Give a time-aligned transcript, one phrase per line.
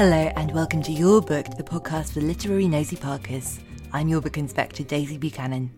[0.00, 3.60] Hello and welcome to Your Book, the podcast for literary nosy parkers.
[3.92, 5.72] I'm your book inspector, Daisy Buchanan.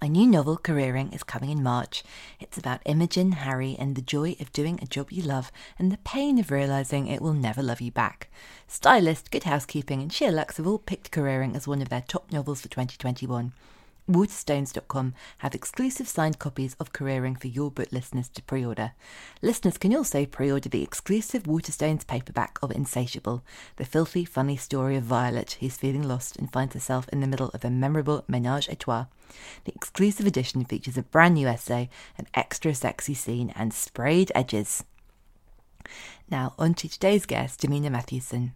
[0.00, 2.02] A new novel, Careering, is coming in March.
[2.40, 5.98] It's about Imogen, Harry, and the joy of doing a job you love and the
[5.98, 8.30] pain of realizing it will never love you back.
[8.66, 12.62] Stylist, Good Housekeeping, and SheerLuxe have all picked Careering as one of their top novels
[12.62, 13.52] for 2021.
[14.08, 18.92] Waterstones.com have exclusive signed copies of Careering for your book listeners to pre order.
[19.42, 23.42] Listeners can also pre order the exclusive Waterstones paperback of Insatiable,
[23.76, 27.48] the filthy, funny story of Violet, who's feeling lost and finds herself in the middle
[27.48, 29.06] of a memorable menage a trois.
[29.64, 34.84] The exclusive edition features a brand new essay, an extra sexy scene, and sprayed edges.
[36.30, 38.54] Now, on to today's guest, Janina Matthewson.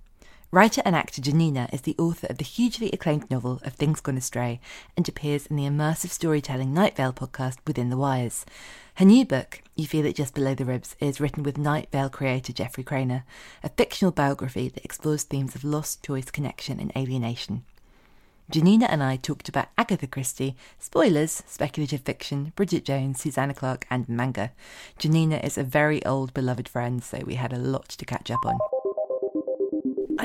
[0.52, 4.16] Writer and actor Janina is the author of the hugely acclaimed novel of Things Gone
[4.16, 4.58] Astray
[4.96, 8.44] and appears in the immersive storytelling Night Vale podcast Within the Wires.
[8.96, 12.08] Her new book, You Feel It Just Below the Ribs, is written with Night Vale
[12.08, 13.22] creator Jeffrey Cranor,
[13.62, 17.62] a fictional biography that explores themes of lost choice, connection, and alienation.
[18.50, 24.08] Janina and I talked about Agatha Christie, spoilers, speculative fiction, Bridget Jones, Susanna Clarke, and
[24.08, 24.50] manga.
[24.98, 28.44] Janina is a very old beloved friend, so we had a lot to catch up
[28.44, 28.58] on.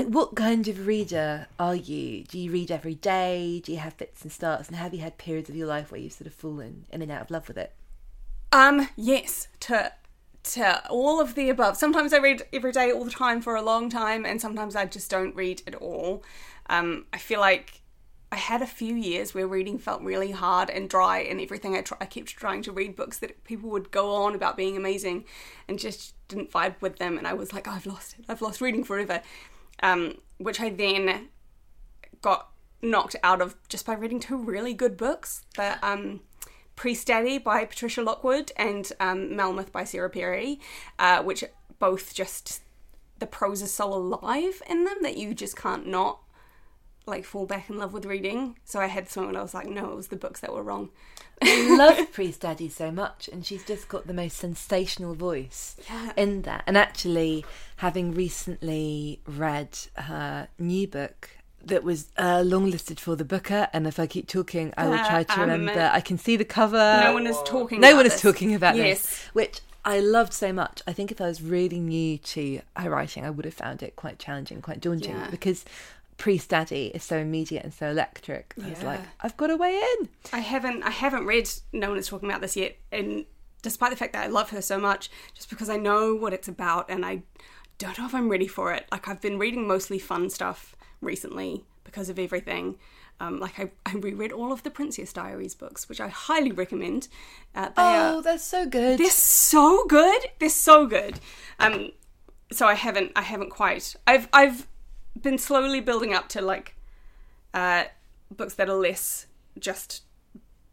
[0.03, 2.23] What kind of reader are you?
[2.23, 3.61] Do you read every day?
[3.63, 4.67] Do you have fits and starts?
[4.67, 7.11] And have you had periods of your life where you've sort of fallen in and
[7.11, 7.73] out of love with it?
[8.51, 9.94] Um, yes, to
[10.44, 11.75] to all of the above.
[11.75, 14.85] Sometimes I read every day, all the time for a long time, and sometimes I
[14.85, 16.23] just don't read at all.
[16.69, 17.81] Um, I feel like
[18.31, 21.75] I had a few years where reading felt really hard and dry, and everything.
[21.75, 24.77] I, try, I kept trying to read books that people would go on about being
[24.77, 25.25] amazing,
[25.67, 27.17] and just didn't vibe with them.
[27.17, 28.25] And I was like, oh, I've lost it.
[28.29, 29.22] I've lost reading forever
[29.81, 31.30] um, which I then
[32.22, 32.50] got
[32.81, 35.46] knocked out of just by reading two really good books.
[35.56, 36.22] The um,
[36.75, 40.59] Priestdaddy by Patricia Lockwood and um, Melmoth by Sarah Perry,
[41.00, 41.44] uh, which
[41.80, 42.62] both just
[43.19, 46.19] the prose is so alive in them that you just can't not
[47.05, 48.57] like fall back in love with reading.
[48.66, 50.89] So I had someone I was like, no, it was the books that were wrong.
[51.41, 56.13] I love Priestdaddy so much, and she's just got the most sensational voice Yeah.
[56.15, 56.63] in that.
[56.65, 57.45] And actually,
[57.77, 61.29] having recently read her new book
[61.63, 65.07] that was uh, longlisted for the Booker, and if I keep talking, I will Uh,
[65.09, 65.89] try to um, remember.
[65.91, 67.01] I can see the cover.
[67.03, 67.81] no one is talking.
[67.81, 68.21] No about one is this.
[68.21, 69.01] talking about yes.
[69.01, 70.81] this, which I loved so much.
[70.88, 73.95] I think if I was really new to her writing, I would have found it
[73.95, 75.29] quite challenging, quite daunting, Yeah.
[75.29, 75.65] because
[76.17, 78.53] Priestdaddy is so immediate and so electric.
[78.63, 80.09] I was like, I've got a way in.
[80.31, 83.25] I haven't I haven't read No One Is Talking About This yet, and
[83.61, 86.47] despite the fact that I love her so much, just because I know what it's
[86.47, 87.23] about and I
[87.77, 88.85] don't know if I'm ready for it.
[88.91, 92.77] Like I've been reading mostly fun stuff recently because of everything.
[93.19, 97.07] Um, like I, I reread all of the Princess Diaries books, which I highly recommend.
[97.53, 98.99] Uh, they Oh, are, that's so good.
[98.99, 100.21] they're so good.
[100.39, 101.19] They're so good.
[101.59, 101.91] Um,
[102.51, 103.95] so I haven't I haven't quite.
[104.07, 104.68] I've I've
[105.21, 106.75] been slowly building up to like
[107.53, 107.85] uh,
[108.35, 109.27] books that are less
[109.59, 110.03] just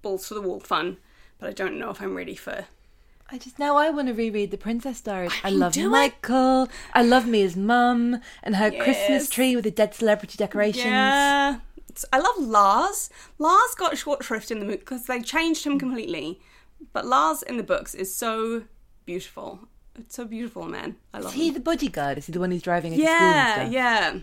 [0.03, 0.97] balls to the wall fun,
[1.39, 2.67] but I don't know if I'm ready for.
[3.31, 5.33] I just now I want to reread The Princess Diaries.
[5.43, 5.91] I, mean, love do it.
[5.91, 6.69] Michael.
[6.93, 8.83] I love Mia's mum and her Yes.
[8.85, 10.85] Christmas tree with the dead celebrity decorations.
[10.85, 13.09] Yeah, It's- I love Lars.
[13.39, 16.41] Lars got short shrift in the movie because they changed him completely,
[16.93, 18.65] but Lars in the books is so
[19.07, 19.61] beautiful.
[19.99, 20.97] It's so beautiful, man.
[21.15, 21.55] I love Is he him.
[21.55, 22.19] the bodyguard?
[22.19, 23.73] Is he the one who's driving her to school Yeah, and stuff?
[23.73, 24.19] yeah.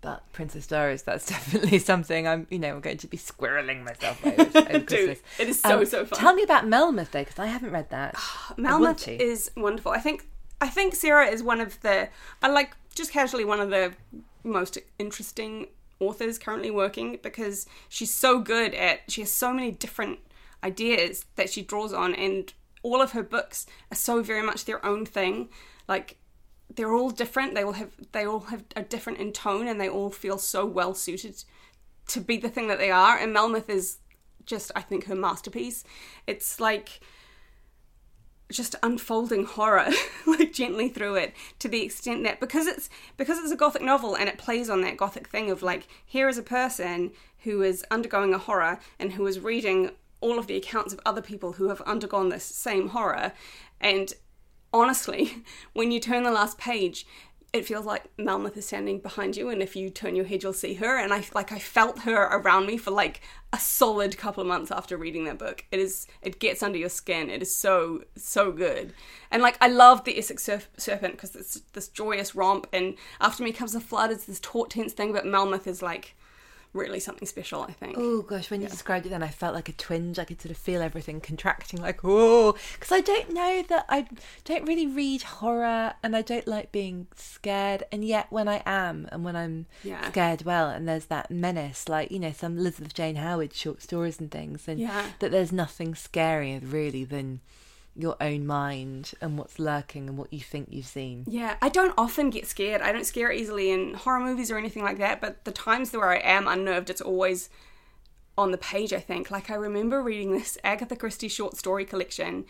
[0.00, 4.24] But Princess Diaries, that's definitely something I'm, you know, I'm going to be squirreling myself
[4.26, 5.20] over, over Christmas.
[5.38, 6.18] it is so, Um, so fun.
[6.18, 8.14] Tell me about Melmoth though, because I haven't read that.
[8.56, 9.92] Melmoth is wonderful.
[9.92, 10.26] I think
[10.60, 12.08] I think Sarah is one of the
[12.42, 13.92] I like just casually one of the
[14.44, 15.66] most interesting
[16.00, 20.18] authors currently working because she's so good at she has so many different
[20.64, 22.52] ideas that she draws on and
[22.82, 25.48] all of her books are so very much their own thing.
[25.88, 26.16] Like
[26.74, 27.54] they're all different.
[27.54, 30.66] They all have they all have are different in tone and they all feel so
[30.66, 31.44] well suited
[32.08, 33.16] to be the thing that they are.
[33.16, 33.98] And Melmoth is
[34.44, 35.84] just I think her masterpiece.
[36.26, 37.00] It's like
[38.50, 39.88] just unfolding horror
[40.26, 42.88] like gently through it to the extent that because it's
[43.18, 46.28] because it's a gothic novel and it plays on that gothic thing of like here
[46.28, 47.10] is a person
[47.40, 51.20] who is undergoing a horror and who is reading all of the accounts of other
[51.20, 53.32] people who have undergone this same horror
[53.80, 54.14] and
[54.72, 57.06] honestly when you turn the last page
[57.52, 60.52] it feels like Melmoth is standing behind you, and if you turn your head, you'll
[60.52, 60.98] see her.
[60.98, 63.22] And I like I felt her around me for like
[63.54, 65.64] a solid couple of months after reading that book.
[65.70, 67.30] It is it gets under your skin.
[67.30, 68.92] It is so so good,
[69.30, 73.42] and like I love the Essex Serp- Serpent because it's this joyous romp, and after
[73.42, 74.10] me comes the flood.
[74.10, 76.14] It's this taut tense thing, but Melmoth is like
[76.72, 77.62] really something special.
[77.62, 77.96] I think.
[77.98, 80.18] Oh gosh, when you described it, then I felt like a twinge.
[80.18, 84.06] I could sort of feel everything contracting, like oh, because I don't know that I
[84.44, 87.84] don't really read horror, and I don't like being scared.
[87.92, 90.08] And yet, when I am, and when I'm Yeah.
[90.10, 94.20] scared, well, and there's that menace, like you know, some Elizabeth Jane Howard short stories
[94.20, 95.06] and things, and Yeah.
[95.20, 97.40] that there's nothing scarier really than
[97.98, 101.24] your own mind and what's lurking and what you think you've seen.
[101.26, 102.80] Yeah, I don't often get scared.
[102.80, 106.08] I don't scare easily in horror movies or anything like that, but the times where
[106.08, 107.50] I am unnerved, it's always
[108.38, 109.32] on the page, I think.
[109.32, 112.44] Like, I remember reading this Agatha Christie short story collection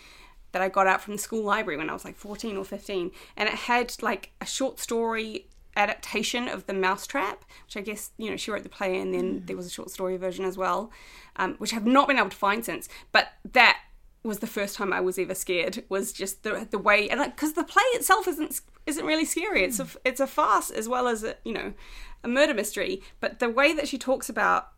[0.52, 3.10] that I got out from the school library when I was like 14 or 15,
[3.36, 5.46] and it had like a short story
[5.76, 9.44] adaptation of The Mousetrap, which I guess, you know, she wrote the play and then
[9.46, 10.90] there was a short story version as well,
[11.36, 12.88] um, which I've not been able to find since.
[13.12, 13.78] But that
[14.24, 15.84] was the first time I was ever scared.
[15.88, 19.64] Was just the the way, and because the play itself isn't isn't really scary.
[19.64, 21.72] It's a it's a farce as well as a you know
[22.24, 23.02] a murder mystery.
[23.20, 24.68] But the way that she talks about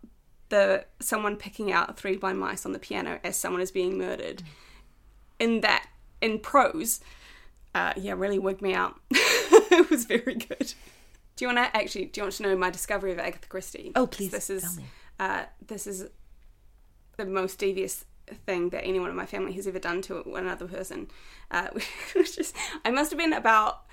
[0.50, 4.42] the someone picking out three blind mice on the piano as someone is being murdered
[5.38, 5.86] in that
[6.20, 7.00] in prose,
[7.74, 9.00] uh, yeah, really wigged me out.
[9.10, 10.74] it was very good.
[11.36, 12.06] Do you want to actually?
[12.06, 13.92] Do you want to know my discovery of Agatha Christie?
[13.96, 14.78] Oh, please, This is
[15.18, 16.06] uh, this is
[17.16, 18.04] the most devious
[18.34, 21.08] thing that anyone in my family has ever done to another person.
[21.50, 21.68] Uh,
[22.84, 23.84] I must have been about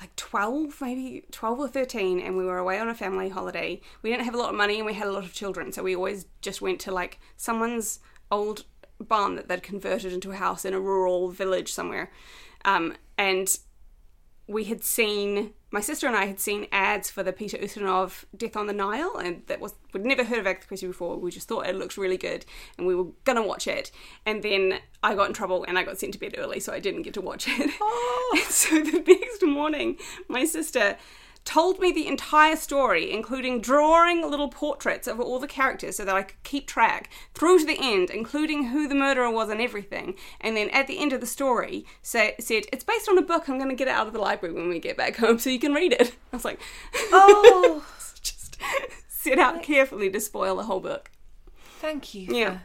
[0.00, 3.80] like 12, maybe 12 or 13, and we were away on a family holiday.
[4.02, 5.82] We didn't have a lot of money and we had a lot of children, so
[5.82, 7.98] we always just went to like someone's
[8.30, 8.64] old
[9.00, 12.10] barn that they'd converted into a house in a rural village somewhere.
[12.64, 13.56] Um, and
[14.46, 18.56] we had seen my sister and I had seen ads for the Peter Ustinov Death
[18.56, 21.18] on the Nile, and that was we'd never heard of Agatha Christie before.
[21.18, 23.90] We just thought it looked really good, and we were gonna watch it.
[24.24, 26.80] And then I got in trouble, and I got sent to bed early, so I
[26.80, 27.70] didn't get to watch it.
[27.80, 28.38] Oh.
[28.42, 29.98] and so the next morning,
[30.28, 30.96] my sister
[31.48, 36.14] told me the entire story, including drawing little portraits of all the characters so that
[36.14, 40.14] I could keep track through to the end, including who the murderer was and everything.
[40.42, 43.48] And then at the end of the story, say, said, It's based on a book.
[43.48, 45.48] I'm going to get it out of the library when we get back home so
[45.48, 46.08] you can read it.
[46.32, 46.60] I was like,
[47.12, 47.82] Oh,
[48.22, 48.58] just
[49.08, 51.10] set out carefully to spoil the whole book.
[51.80, 52.58] thank you Yeah.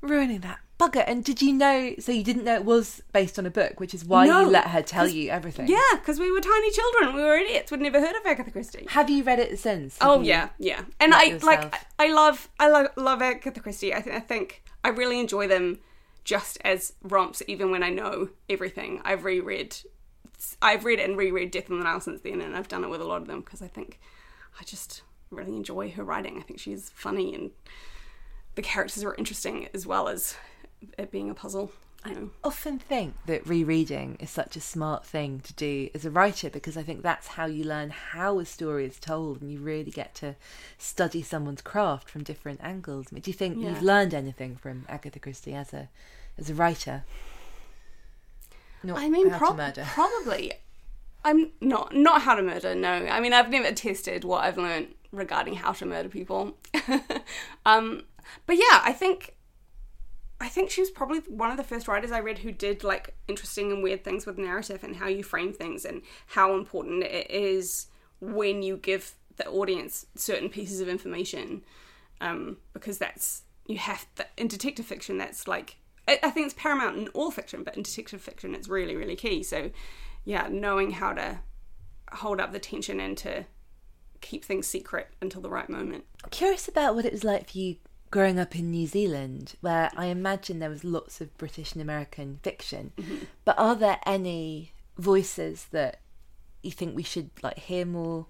[0.00, 1.04] for ruining that bugger.
[1.06, 1.94] And did you know?
[1.98, 4.46] So you didn't know it was based on a book, which is why No, you
[4.48, 5.68] let her tell you everything.
[5.68, 7.14] Yeah, because we were tiny children.
[7.14, 7.70] We were idiots.
[7.70, 8.86] We'd never heard of Agatha Christie.
[8.90, 9.98] Have you read it since?
[9.98, 10.82] Have Oh yeah, yeah.
[11.00, 13.94] And I yourself- like I love I love love Agatha Christie.
[13.94, 15.80] I, th- I think I really enjoy them
[16.24, 19.00] just as romps, even when I know everything.
[19.04, 19.76] I've reread,
[20.60, 23.00] I've read and reread Death on the Nile since then, and I've done it with
[23.00, 24.00] a lot of them because I think
[24.60, 26.38] I just really enjoy her writing.
[26.38, 27.50] I think she's funny and
[28.56, 30.36] the characters are interesting as well as
[30.98, 31.72] it being a puzzle.
[32.04, 32.30] Know.
[32.44, 36.76] often think that rereading is such a smart thing to do as a writer because
[36.76, 40.14] I think that's how you learn how a story is told and you really get
[40.16, 40.36] to
[40.78, 43.06] study someone's craft from different angles.
[43.08, 43.70] Do you think Yeah.
[43.70, 45.88] you've learned anything from Agatha Christie as a
[46.38, 47.02] as a writer?
[48.84, 49.84] Not I mean, how prob- to murder.
[49.88, 50.52] probably.
[51.24, 52.74] I'm not not how to murder.
[52.76, 56.56] No, I mean I've never tested what I've learned regarding how to murder people.
[57.66, 58.02] um,
[58.46, 59.34] but yeah, I think
[60.40, 63.14] I think she was probably one of the first writers I read who did like
[63.26, 67.30] interesting and weird things with narrative and how you frame things and how important it
[67.30, 67.86] is
[68.20, 71.62] when you give the audience certain pieces of information.
[72.20, 75.76] Um, because that's you have in detective fiction that's like
[76.08, 79.16] I, I think it's paramount in all fiction, but in detective fiction it's really really
[79.16, 79.42] key.
[79.42, 79.70] So
[80.24, 81.40] yeah, knowing how to
[82.12, 83.46] hold up the tension and to
[84.20, 86.04] keep things secret until the right moment.
[86.30, 87.76] Curious about what it was like for you
[88.10, 92.38] growing up in New Zealand, where I imagine there was lots of British and American
[92.42, 92.92] fiction.
[93.44, 96.00] But are there any voices that
[96.62, 98.26] you think we should like hear more,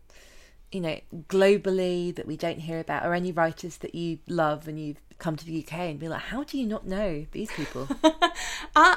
[0.72, 4.78] you know, globally that we don't hear about, or any writers that you love and
[4.80, 7.88] you've come to the UK and be like, how do you not know these people?
[8.74, 8.96] Uh,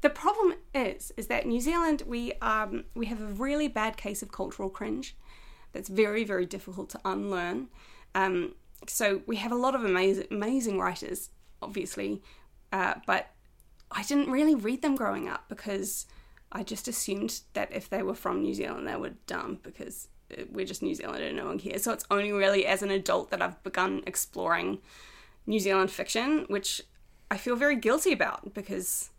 [0.00, 4.22] the problem is, is that New Zealand we um we have a really bad case
[4.22, 5.16] of cultural cringe.
[5.72, 7.68] That's very very difficult to unlearn.
[8.14, 8.54] Um,
[8.86, 11.30] so we have a lot of amazing amazing writers,
[11.60, 12.22] obviously,
[12.72, 13.30] uh, but
[13.90, 16.06] I didn't really read them growing up because
[16.52, 20.42] I just assumed that if they were from New Zealand, they were dumb because uh,
[20.50, 21.82] we're just New Zealand and no one cares.
[21.82, 24.78] So it's only really as an adult that I've begun exploring
[25.46, 26.82] New Zealand fiction, which
[27.30, 29.10] I feel very guilty about because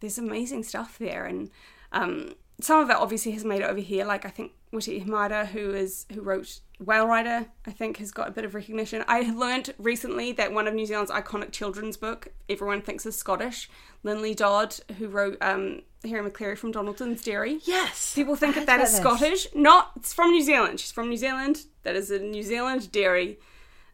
[0.00, 1.50] there's amazing stuff there, and
[1.92, 4.04] um, some of it obviously has made it over here.
[4.04, 8.28] Like I think Witi Ihimaera, who is who wrote Whale Rider, I think has got
[8.28, 9.04] a bit of recognition.
[9.06, 13.70] I learned recently that one of New Zealand's iconic children's book everyone thinks is Scottish,
[14.04, 17.60] Lynley Dodd, who wrote um, Hairy Maclary from Donaldson's Dairy.
[17.64, 18.14] yes.
[18.14, 18.96] People think that that heard this.
[18.96, 19.46] Scottish.
[19.54, 20.80] Not, it's from New Zealand.
[20.80, 21.64] She's from New Zealand.
[21.84, 23.38] That is a New Zealand dairy,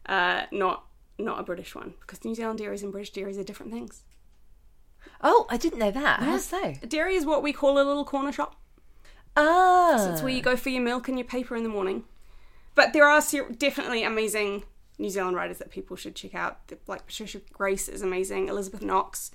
[0.07, 0.85] uh, not
[1.19, 4.03] not a British one because New Zealand dairies and British dairies are different things.
[5.21, 6.19] Oh, I didn't know that.
[6.21, 6.73] How so?
[6.81, 8.55] A dairy is what we call a little corner shop.
[9.37, 9.95] Ah.
[9.97, 12.05] So it's where you go for your milk and your paper in the morning.
[12.75, 14.63] But there are ser- definitely amazing
[14.97, 16.59] New Zealand writers that people should check out.
[16.87, 18.47] Like Patricia Grace is amazing.
[18.47, 19.31] Elizabeth Knox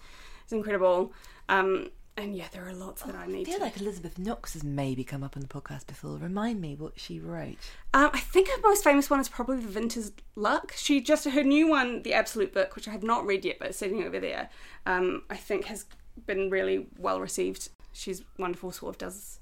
[0.47, 1.12] is incredible.
[1.49, 3.64] Um, and yeah, there are lots that I I need I feel to.
[3.64, 6.16] like Elizabeth Knox has maybe come up on the podcast before.
[6.16, 7.59] Remind me what she wrote.
[7.93, 10.73] Um, I think her most famous one is probably The Vintner's Luck.
[10.76, 13.69] She just her new one, The Absolute Book, which I have not read yet, but
[13.69, 14.49] it's sitting over there.
[14.87, 15.85] Um, I think has
[16.26, 17.69] been really well received.
[17.93, 18.73] She's wonderful.
[18.73, 19.40] Sort of does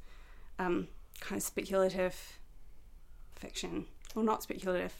[0.58, 0.88] um,
[1.20, 2.38] kind of speculative
[3.36, 4.94] fiction, well, not speculative,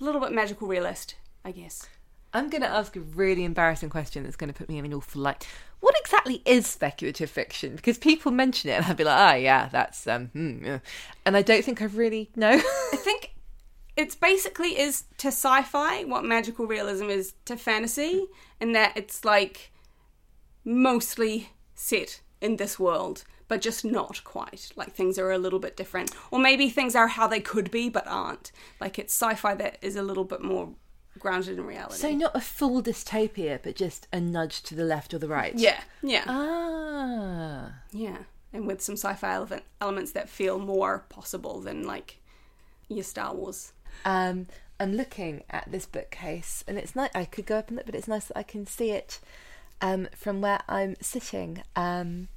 [0.00, 1.88] a little bit magical realist, I guess.
[2.32, 4.92] I'm going to ask a really embarrassing question that's going to put me in an
[4.92, 5.46] awful light.
[5.80, 7.76] What exactly is speculative fiction?
[7.76, 10.78] Because people mention it, and I'd be like, "Ah, yeah, that's um," hmm, yeah."
[11.24, 12.50] and I don't think I really know.
[12.92, 13.32] I think
[13.96, 18.26] it's basically is to sci-fi what magical realism is to fantasy,
[18.60, 19.72] in that it's like
[20.64, 24.70] mostly set in this world, but just not quite.
[24.76, 27.88] Like things are a little bit different, or maybe things are how they could be
[27.88, 28.52] but aren't.
[28.80, 30.70] Like it's sci-fi that is a little bit more
[31.18, 31.96] grounded in reality.
[31.98, 35.54] so not a full dystopia, but just a nudge to the left or the right.
[35.56, 37.72] yeah, yeah, Ah.
[37.90, 38.18] yeah,
[38.52, 42.18] and with some sci-fi element, elements that feel more possible than like
[42.88, 43.72] your Star Wars.
[44.04, 44.46] Um,
[44.80, 47.10] I'm looking at this bookcase, and it's nice.
[47.14, 49.18] I could go up and look, but it's nice that I can see it
[49.80, 51.62] um, from where I'm sitting.
[51.74, 52.28] Um,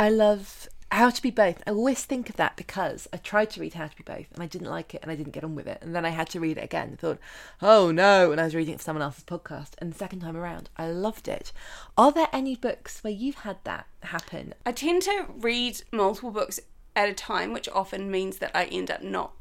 [0.00, 1.60] I love How to Be Both.
[1.66, 4.40] I always think of that because I tried to read How to Be Both, and
[4.40, 6.30] I didn't like it, and I didn't get on with it, and then I had
[6.30, 6.90] to read it again.
[6.90, 7.18] and thought,
[7.60, 10.36] oh no, and I was reading it for someone else's podcast, and the second time
[10.36, 11.50] around, I loved it.
[11.96, 14.54] Are there any books where you've had that happen?
[14.64, 16.60] I tend to read multiple books
[16.94, 19.32] at a time, which often means that I end up not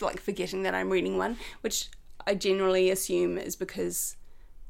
[0.00, 1.88] like forgetting that I'm reading one, which
[2.24, 4.16] I generally assume is because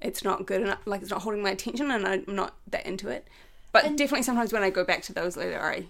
[0.01, 3.11] it's not good enough, like it's not holding my attention, and I'm not that into
[3.11, 3.29] it.
[3.75, 5.87] But definitely sometimes when I go back to those later, I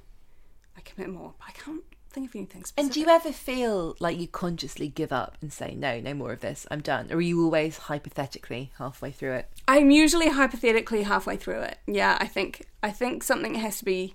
[0.76, 1.34] I commit more.
[1.38, 2.82] But I can't think of anything specific.
[2.82, 6.32] And do you ever feel like you consciously give up and say, no, no more
[6.32, 7.12] of this, I'm done?
[7.12, 9.48] Or are you always hypothetically halfway through it?
[9.68, 11.78] I'm usually hypothetically halfway through it.
[11.86, 14.14] Yeah, I think I think something has to be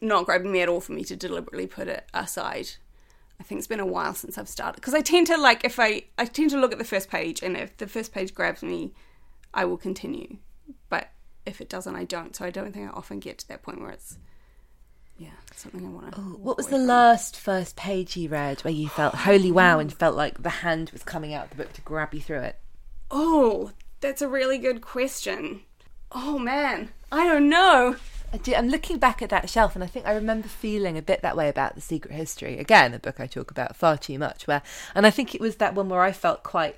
[0.00, 2.70] not grabbing me at all for me to deliberately put it aside.
[3.40, 5.80] I think it's been a while since I've started because I tend to like if
[5.80, 8.62] I I tend to look at the first page and if the first page grabs
[8.62, 8.92] me,
[9.52, 10.36] I will continue.
[10.90, 11.08] But
[11.46, 12.34] if it doesn't, I don't.
[12.34, 14.18] So I don't think I often get to that point where it's
[15.18, 16.20] yeah something I want to.
[16.20, 19.78] Oh, what was the last first page you read where you felt oh, holy wow
[19.78, 22.40] and felt like the hand was coming out of the book to grab you through
[22.40, 22.58] it?
[23.10, 25.62] Oh, that's a really good question.
[26.12, 27.96] Oh man, I don't know.
[28.32, 31.02] I do, I'm looking back at that shelf and I think I remember feeling a
[31.02, 32.58] bit that way about The Secret History.
[32.58, 34.46] Again, a book I talk about far too much.
[34.46, 34.62] Where,
[34.94, 36.76] and I think it was that one where I felt quite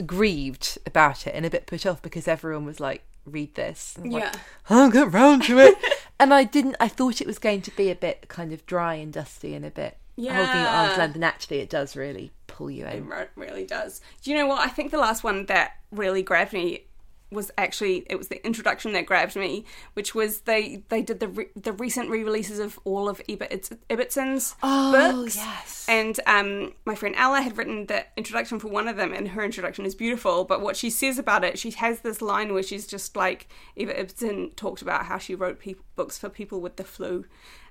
[0.00, 3.96] aggrieved about it and a bit put off because everyone was like, read this.
[4.02, 4.32] I'm like, Yeah.
[4.70, 5.74] I'll get round to it.
[6.20, 8.94] and I didn't, I thought it was going to be a bit kind of dry
[8.94, 10.96] and dusty and a bit holding at arm's Yeah.
[10.98, 11.14] length.
[11.14, 13.06] And actually, it does really pull you in.
[13.08, 14.00] re- really does.
[14.22, 14.60] Do you know what?
[14.60, 16.84] I think the last one that really grabbed me
[17.30, 21.28] was actually it was the introduction that grabbed me, which was they they did the
[21.28, 25.36] re- the recent re-releases of all of Ibert Ibbotson's Oh, books.
[25.36, 25.86] yes.
[25.88, 29.44] And um, my friend Ella had written the introduction for one of them, and her
[29.44, 30.44] introduction is beautiful.
[30.44, 33.92] But what she says about it, she has this line where she's just like Eva
[33.94, 37.24] Ibbotson talked about how she wrote peop books for people with the flu,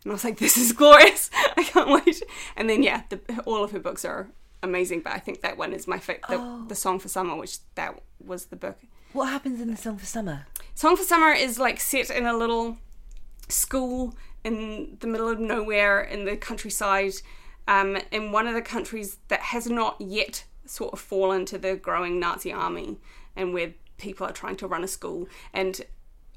[0.04, 1.30] and I was like, this is glorious.
[1.58, 2.22] I can't wait.
[2.56, 4.30] And then yeah, the, all of her books are
[4.62, 6.26] amazing, but I think that one is my favorite.
[6.30, 6.66] The, Oh.
[6.68, 8.78] the Song for Summer, which that was the book.
[9.14, 10.48] What happens in the song for summer?
[10.76, 12.78] Song for Summer is like set in a little
[13.48, 17.14] school in the middle of nowhere in the countryside,
[17.68, 21.76] um, in one of the countries that has not yet sort of fallen to the
[21.76, 22.98] growing Nazi army,
[23.36, 25.28] and where people are trying to run a school.
[25.54, 25.82] And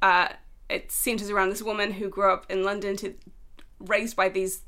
[0.00, 0.28] uh,
[0.68, 3.14] it centers around this woman who grew up in London, to
[3.80, 4.62] raised by these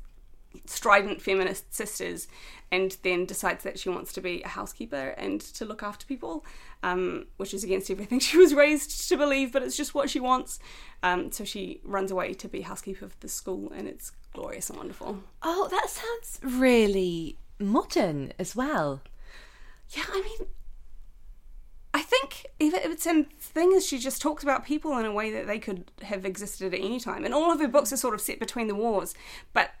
[0.65, 2.27] strident feminist sisters
[2.71, 6.43] and then decides that she wants to be a housekeeper and to look after people,
[6.81, 10.19] um, which is against everything she was raised to believe, but it's just what she
[10.19, 10.59] wants.
[11.03, 14.77] Um, so she runs away to be housekeeper of the school, and it's glorious and
[14.77, 15.19] wonderful.
[15.43, 19.01] Oh, that sounds really modern as well.
[19.89, 20.47] Yeah, I mean,
[21.93, 25.45] I think Eva Ibbotson thing is she just talks about people in a way that
[25.45, 28.21] they could have existed at any time, and all of her books are sort of
[28.21, 29.13] set between the wars,
[29.53, 29.71] but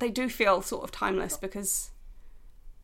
[0.00, 1.90] they do feel sort of timeless because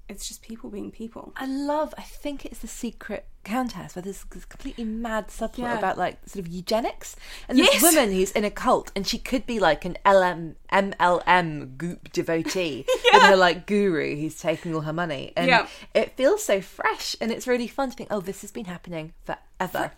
[0.09, 1.33] it's just people being people.
[1.37, 1.93] I love.
[1.99, 5.79] I think it's the Secret Countess, where there's this completely mad subplot Yeah.
[5.79, 7.17] about like sort of eugenics,
[7.49, 7.81] and Yes!
[7.81, 12.13] this woman who's in a cult, and she could be like an LM MLM goop
[12.13, 15.67] devotee with her like guru who's taking all her money, and Yeah.
[15.93, 19.13] it feels so fresh, and it's really fun to think, oh, this has been happening
[19.25, 19.41] forever.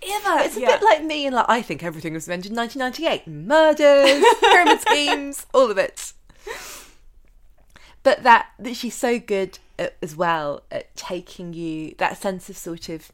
[0.00, 0.68] Forever, It's a yeah.
[0.78, 5.44] bit like me, and like I think everything was invented in 1998: murders, pyramid schemes,
[5.52, 6.14] all of it
[8.08, 12.56] but that that she's so good at, as well at taking you that sense of
[12.56, 13.12] sort of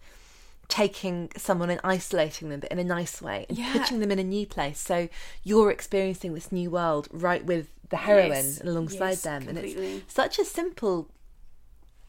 [0.68, 3.72] taking someone and isolating them but in a nice way and Yeah.
[3.72, 5.08] putting them in a new place so
[5.42, 8.60] you're experiencing this new world right with the heroine Yes.
[8.62, 11.08] alongside Yes, them and it's such a simple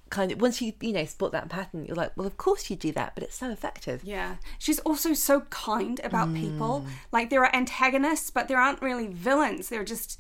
[0.09, 2.75] kind of once you you know spot that pattern you're like well of course you
[2.75, 4.35] do that but it's so effective Yeah.
[4.59, 6.73] She's also so kind about people.
[6.85, 6.89] Mm.
[7.11, 9.69] Like there are antagonists, but there aren't really villains.
[9.69, 10.19] They're just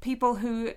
[0.00, 0.72] people who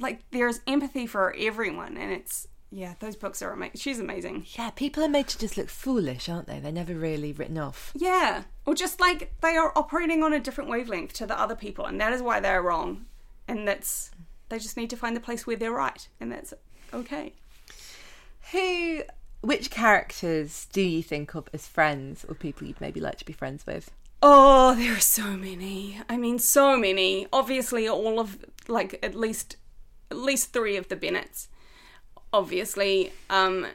[0.00, 3.76] like there's empathy for everyone and it's yeah, those books are amazing.
[3.80, 4.44] She's amazing.
[4.58, 7.92] yeah people are made to just look foolish aren't they they're never really written off
[7.94, 8.42] Yeah.
[8.66, 11.98] Or just like they are operating on a different wavelength to the other people and
[12.00, 13.06] that is why they're wrong.
[13.46, 14.10] And that's
[14.50, 16.52] they just need to find the place where they're right and that's
[16.92, 17.32] okay.
[18.52, 19.02] Who,
[19.42, 23.32] which characters do you think of as friends or people you'd maybe like to be
[23.32, 23.90] friends with?
[24.22, 26.00] Oh, there are so many.
[26.08, 27.26] I mean, so many.
[27.32, 29.56] Obviously, all of like at least
[30.10, 31.48] at least three of the Bennets.
[32.32, 33.66] Obviously, um,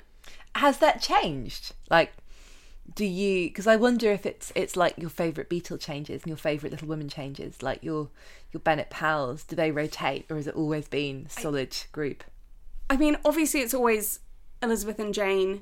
[0.55, 1.73] Has that changed?
[1.89, 2.13] Like,
[2.95, 3.49] do you?
[3.49, 6.87] Because I wonder if it's it's like your favorite Beatle changes and your favorite Little
[6.87, 8.09] Women changes, like your
[8.51, 9.43] your Bennet pals.
[9.43, 12.23] Do they rotate, or has it always been solid group?
[12.89, 14.19] I mean, obviously, it's always
[14.61, 15.61] Elizabeth and Jane.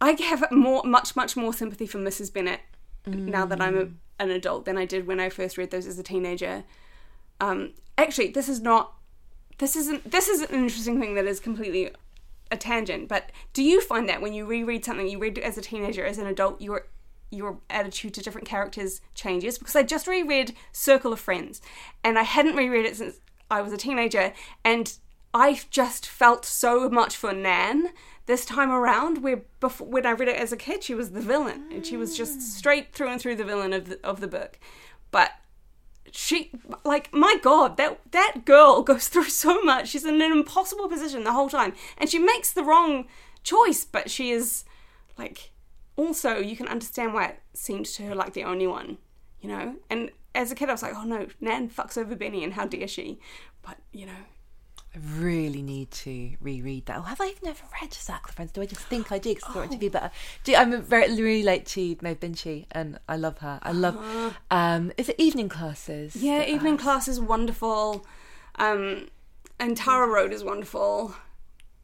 [0.00, 2.32] I have more, much, much more sympathy for Mrs.
[2.32, 2.60] Bennet
[3.04, 5.98] now that I'm a, an adult than I did when I first read those as
[5.98, 6.64] a teenager.
[7.40, 8.94] Um, actually, this is not.
[9.60, 10.10] This isn't.
[10.10, 11.90] This is an interesting thing that is completely
[12.50, 13.08] a tangent.
[13.08, 16.16] But do you find that when you reread something you read as a teenager, as
[16.16, 16.86] an adult, your
[17.30, 19.58] your attitude to different characters changes?
[19.58, 21.60] Because I just reread Circle of Friends,
[22.02, 23.20] and I hadn't reread it since
[23.50, 24.32] I was a teenager,
[24.64, 24.94] and
[25.34, 27.90] I just felt so much for Nan
[28.24, 29.22] this time around.
[29.22, 31.98] Where before, when I read it as a kid, she was the villain, and she
[31.98, 32.42] was just mm.
[32.42, 34.58] straight through and through the villain of the, of the book.
[35.10, 35.32] But
[36.12, 36.50] she
[36.84, 39.88] like my god that that girl goes through so much.
[39.88, 41.74] She's in an impossible position the whole time.
[41.98, 43.06] And she makes the wrong
[43.42, 44.64] choice but she is
[45.16, 45.50] like
[45.96, 48.98] also you can understand why it seemed to her like the only one
[49.40, 49.76] you know?
[49.88, 52.66] And as a kid i was like oh no nan fucks over benny and how
[52.66, 53.18] dare she?
[53.62, 54.22] But you know
[54.94, 56.98] I really need to reread that.
[56.98, 58.50] Oh, have I even ever read Circle of Friends?
[58.50, 60.10] Do I just think I do because I thought it to be better?
[60.42, 63.60] Do, I'm very really late to Maeve Binchy, and I love her.
[63.62, 63.96] I love.
[64.50, 66.16] Um, is it evening classes?
[66.16, 68.04] yeah evening has- class is wonderful
[68.56, 69.08] um
[69.60, 71.14] and tara road is wonderful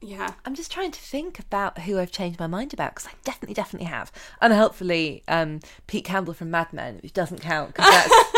[0.01, 3.13] yeah I'm just trying to think about who I've changed my mind about because I
[3.25, 4.13] definitely, definitely have.
[4.43, 8.33] Unhelpfully, um, Pete Campbell from Mad Men, which doesn't count because that's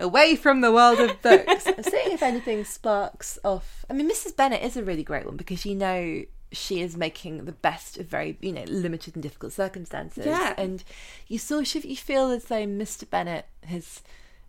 [0.00, 1.66] away from the world of books.
[1.66, 3.84] I'm seeing if anything sparks off.
[3.88, 4.34] I mean, Mrs.
[4.36, 8.06] Bennet is a really great one because you know she is making the best of
[8.06, 10.26] very, you know, limited and difficult circumstances.
[10.26, 10.54] Yeah.
[10.58, 10.82] And
[11.28, 13.08] you sort of you feel as though Mr.
[13.08, 14.02] Bennet has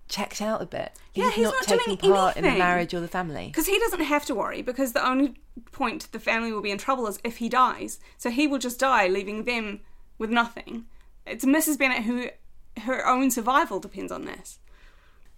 [0.07, 0.91] checked out a bit.
[1.13, 3.47] Yeah, he's not doing taking part in the marriage or the family.
[3.47, 5.35] Because he doesn't have to worry, because the only
[5.71, 7.99] point the family will be in trouble is if he dies.
[8.17, 9.81] So he will just die, leaving them
[10.17, 10.85] with nothing.
[11.25, 11.77] it's Mrs.
[11.77, 12.29] Bennet who
[12.81, 14.59] her own survival depends on this.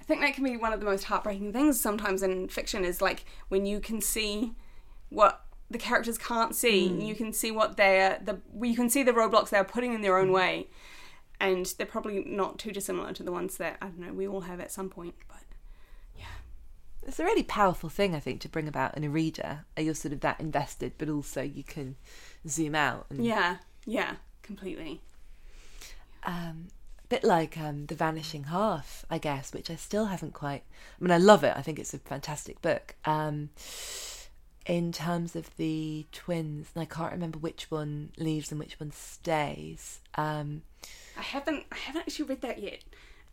[0.04, 3.02] I think that can be one of the most heartbreaking things sometimes in fiction is
[3.02, 4.52] like when you can see
[5.08, 6.90] what the characters can't see.
[6.90, 7.00] Hmm.
[7.00, 10.18] You can see what they're the you can see the roadblocks they're putting in their
[10.20, 10.28] Hmm.
[10.28, 10.68] own way,
[11.40, 14.42] and they're probably not too dissimilar to the ones that I don't know we all
[14.42, 15.16] have at some point.
[15.30, 15.38] But
[16.20, 16.26] yeah,
[17.08, 19.64] It's a really powerful thing, I think, to bring about in a reader.
[19.78, 21.96] You're sort of that invested, but also you can
[22.46, 23.06] zoom out.
[23.10, 25.00] And, yeah, yeah, completely.
[26.24, 26.68] Um,
[27.10, 30.64] bit like um, The Vanishing Half, I guess, which I still haven't quite.
[31.00, 31.54] I mean, I love it.
[31.56, 32.96] I think it's a fantastic book.
[33.06, 33.50] Um,
[34.66, 38.92] in terms of the twins, and I can't remember which one leaves and which one
[38.92, 40.00] stays.
[40.16, 40.62] Um,
[41.18, 42.80] I haven't I haven't actually read that yet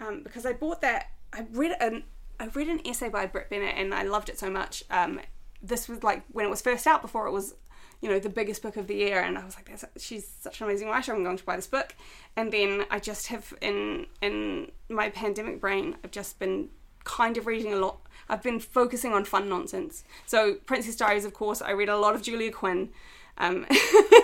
[0.01, 1.11] um, because I bought that.
[1.33, 2.05] I read an
[2.39, 4.83] I read an essay by Brit Bennett and I loved it so much.
[4.91, 5.21] Um,
[5.63, 7.55] this was like when it was first out before it was
[8.01, 10.61] you know the biggest book of the year and I was like That's, she's such
[10.61, 11.95] an amazing writer I'm going to buy this book
[12.37, 16.71] and then I just have in in my pandemic brain I've just been
[17.05, 21.35] kind of reading a lot I've been focusing on fun nonsense so Princess Diaries of
[21.35, 22.91] course I read a lot of Julia Quinn
[23.39, 23.67] um,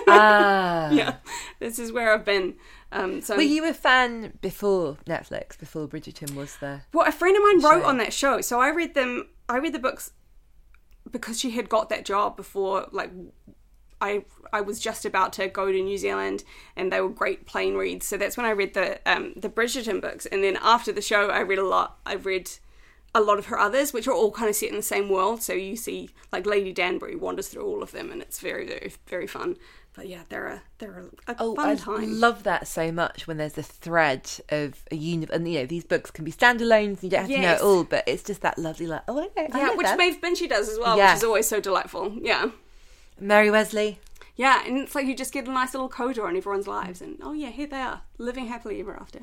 [0.07, 0.91] ah.
[0.91, 1.15] yeah
[1.59, 2.55] this is where I've been
[2.91, 6.85] um, so Were you a fan before Netflix, before Bridgerton was there?
[6.93, 7.87] Well, a friend of mine wrote Show.
[7.87, 9.27] on that show, so I read them.
[9.49, 10.11] I read the books
[11.09, 12.87] because she had got that job before.
[12.91, 13.11] Like,
[14.01, 16.43] I I was just about to go to New Zealand,
[16.75, 18.05] and they were great plane reads.
[18.07, 21.29] So that's when I read the um, the Bridgerton books, and then after the show,
[21.29, 21.97] I read a lot.
[22.05, 22.49] I read
[23.15, 25.41] a lot of her others, which are all kind of set in the same world.
[25.41, 28.93] So you see, like Lady Danbury wanders through all of them, and it's very very
[29.07, 29.57] very fun.
[29.95, 32.19] But yeah, they're a they're a, a Oh, fun I time.
[32.19, 35.85] love that so much when there's a thread of a uni and you know these
[35.85, 37.01] books can be standalones.
[37.01, 39.23] You don't have to know it all, but it's just that lovely like oh I
[39.23, 39.97] know, I know which that.
[39.97, 41.13] Maeve Binchy does as well, Yeah.
[41.13, 42.13] which is always so delightful.
[42.21, 42.51] Yeah.
[43.19, 43.99] Mary Wesley.
[44.35, 47.17] Yeah, and it's like you just get a nice little coda on everyone's lives, and
[47.23, 49.19] oh yeah, here they are, living happily ever after.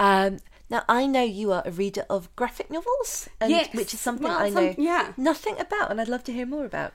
[0.00, 3.72] Um, now I know you are a reader of graphic novels, and, Yes.
[3.74, 5.12] which is something Well, I some- know yeah.
[5.16, 6.92] nothing about, and I'd love to hear more about.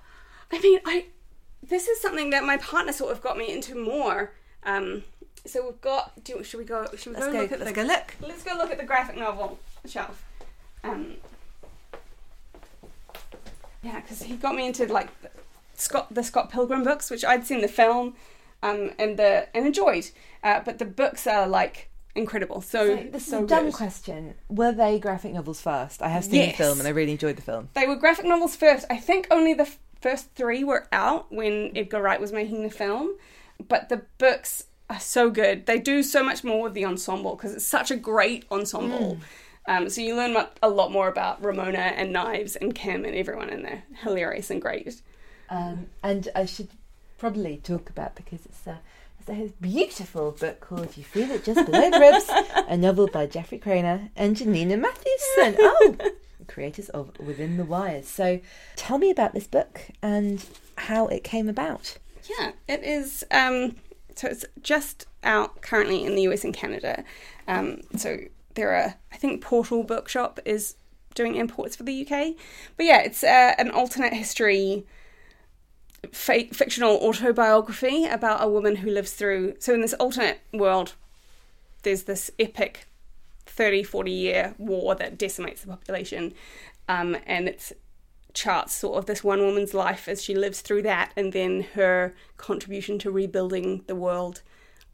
[0.51, 1.05] I mean, I
[1.63, 4.33] this is something that my partner sort of got me into more.
[4.63, 5.03] Um,
[5.45, 6.21] so we've got.
[6.25, 6.87] Do, should we go?
[6.97, 7.39] Should we Let's go, go.
[7.41, 7.75] look at Let's the?
[7.75, 8.15] go look.
[8.21, 10.25] Let's go look at the graphic novel shelf.
[10.83, 11.15] Um,
[13.83, 15.29] yeah, because he got me into like the
[15.77, 18.15] Scott the Scott Pilgrim books, which I'd seen the film,
[18.61, 20.09] um, and the and enjoyed,
[20.43, 22.61] uh, but the books are like incredible.
[22.61, 23.73] So this is so a dumb good.
[23.73, 24.33] question.
[24.49, 26.01] Were they graphic novels first?
[26.01, 27.69] I have seen the film and I really enjoyed the film.
[27.75, 28.85] They were graphic novels first.
[28.89, 32.71] I think only the f- first three were out when Edgar Wright was making the
[32.71, 33.15] film,
[33.67, 35.67] but the books are so good.
[35.67, 39.19] They do so much more with the ensemble because it's such a great ensemble.
[39.67, 43.49] Um, so you learn a lot more about Ramona and Knives and Kim and everyone
[43.49, 43.83] in there.
[44.01, 45.01] Hilarious and great.
[45.49, 46.69] Um, and I should
[47.17, 48.79] probably talk about because it's a,
[49.19, 52.29] it's a beautiful book called "You Feel It Just Below the Ribs,"
[52.67, 55.57] a novel by Jeffrey Cranor and Janina Matthewson.
[55.59, 55.95] Oh,
[56.47, 58.07] creators of Within the Wires.
[58.07, 58.39] So,
[58.77, 60.45] tell me about this book and
[60.77, 61.97] how it came about.
[62.39, 63.25] Yeah, it is.
[63.31, 63.75] Um,
[64.15, 67.03] so it's just out currently in the US and Canada.
[67.47, 68.17] Um, so
[68.55, 70.75] there are, I think, Portal Bookshop is
[71.13, 72.35] doing imports for the UK.
[72.75, 74.85] But yeah, it's uh, an alternate history
[76.11, 79.55] fictional autobiography about a woman who lives through.
[79.59, 80.93] So in this alternate world,
[81.83, 82.87] there's this epic
[83.45, 86.33] 30, 40 year war that decimates the population.
[86.87, 87.73] Um, and it
[88.33, 92.13] charts sort of this one woman's life as she lives through that and then her
[92.37, 94.43] contribution to rebuilding the world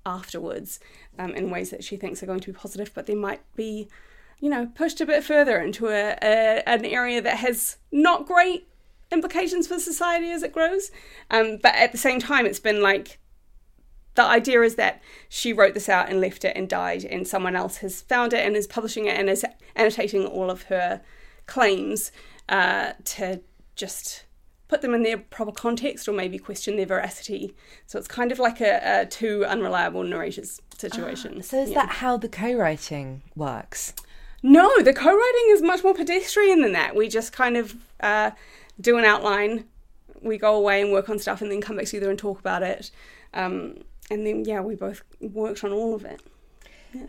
[0.06, 0.80] afterwards
[1.20, 3.88] um, in ways that she thinks are going to be positive, but they might be,
[4.40, 8.68] you know, pushed a bit further into a, a an area that has not great
[9.14, 10.92] implications for society as it grows.
[11.32, 13.20] Um, but at the same time, it's been like
[14.16, 17.56] the idea is that she wrote this out and left it and died, and someone
[17.56, 19.46] else has found it and is publishing it and is
[19.76, 21.02] annotating all of her
[21.46, 22.12] claims
[22.50, 23.42] uh, to
[23.76, 24.26] just
[24.68, 27.56] put them in their proper context or maybe question their veracity.
[27.86, 31.42] So it's kind of like a, a two unreliable narrators situation.
[31.44, 31.76] So, is Yeah.
[31.86, 33.94] that how the co-writing works?
[34.42, 36.96] No, the co-writing is much more pedestrian than that.
[36.96, 38.32] We just kind of uh,
[38.80, 39.66] do an outline.
[40.22, 42.64] We go away and work on stuff, and then come back together and talk about
[42.64, 42.92] it.
[43.34, 46.22] Um, and then, yeah, we both worked on all of it.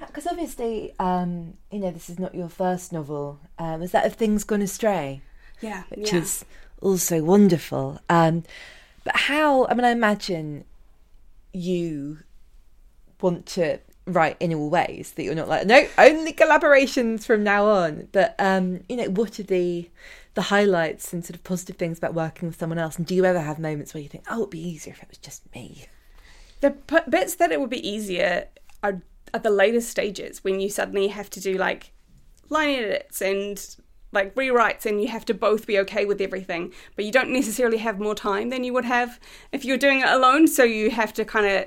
[0.06, 3.40] Because obviously, um, you know, this is not your first novel.
[3.58, 5.20] Um, is that of Things Gone Astray?
[5.60, 6.20] Yeah, which yeah.
[6.20, 6.44] is
[6.80, 8.00] also wonderful.
[8.08, 8.44] Um,
[9.04, 9.66] but how?
[9.66, 10.64] I mean, I imagine
[11.52, 12.18] you
[13.20, 17.66] want to write in all ways that you're not like no only collaborations from now
[17.66, 18.08] on.
[18.12, 19.88] But um, you know, what are the
[20.34, 22.96] the highlights and sort of positive things about working with someone else?
[22.96, 25.08] And do you ever have moments where you think, oh, it'd be easier if it
[25.08, 25.86] was just me?
[26.64, 28.48] the p- bits that it would be easier
[28.82, 29.02] are
[29.34, 31.92] at the later stages when you suddenly have to do like
[32.48, 33.76] line edits and
[34.12, 37.76] like rewrites and you have to both be okay with everything but you don't necessarily
[37.76, 39.20] have more time than you would have
[39.52, 41.66] if you're doing it alone so you have to kind of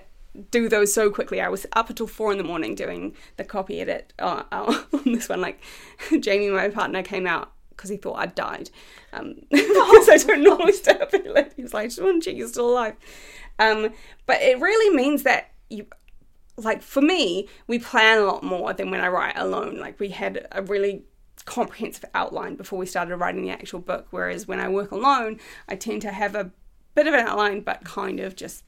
[0.50, 3.80] do those so quickly i was up until four in the morning doing the copy
[3.80, 5.62] edit uh, uh, on this one like
[6.20, 8.70] jamie my partner came out because he thought i'd died
[9.14, 12.38] um, because i don't normally stay up late he was like just want to check
[12.38, 12.96] you're still alive
[13.60, 13.90] um,
[14.28, 15.88] but it really means that you
[16.58, 20.10] like for me we plan a lot more than when i write alone like we
[20.10, 21.04] had a really
[21.48, 24.08] comprehensive outline before we started writing the actual book.
[24.12, 26.52] Whereas when I work alone, I tend to have a
[26.94, 28.64] bit of an outline, but kind of just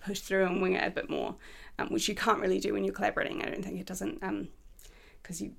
[0.00, 1.34] push through and wing it a bit more,
[1.78, 3.42] um, which you can't really do when you're collaborating.
[3.42, 4.20] I don't think it doesn't,
[5.22, 5.52] because um, you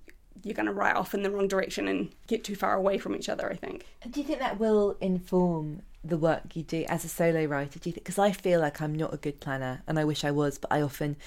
[0.43, 3.15] you're going to write off in the wrong direction and get too far away from
[3.15, 3.49] each other.
[3.51, 3.85] I think.
[4.09, 7.79] Do you think that will inform the work you do as a solo writer?
[7.79, 8.05] Do you think?
[8.05, 10.71] Because I feel like I'm not a good planner, and I wish I was, but
[10.71, 11.17] I often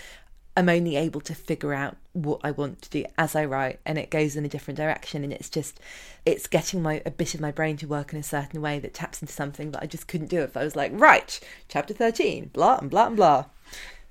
[0.57, 3.99] I'm only able to figure out what I want to do as I write, and
[3.99, 5.25] it goes in a different direction.
[5.25, 5.81] And it's just,
[6.27, 8.93] it's getting my a bit of my brain to work in a certain way that
[8.95, 12.51] taps into something that I just couldn't do if I was like, right, chapter thirteen,
[12.53, 13.47] blah and blah and blah.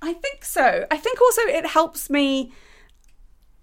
[0.01, 0.87] I think so.
[0.89, 2.51] I think also it helps me.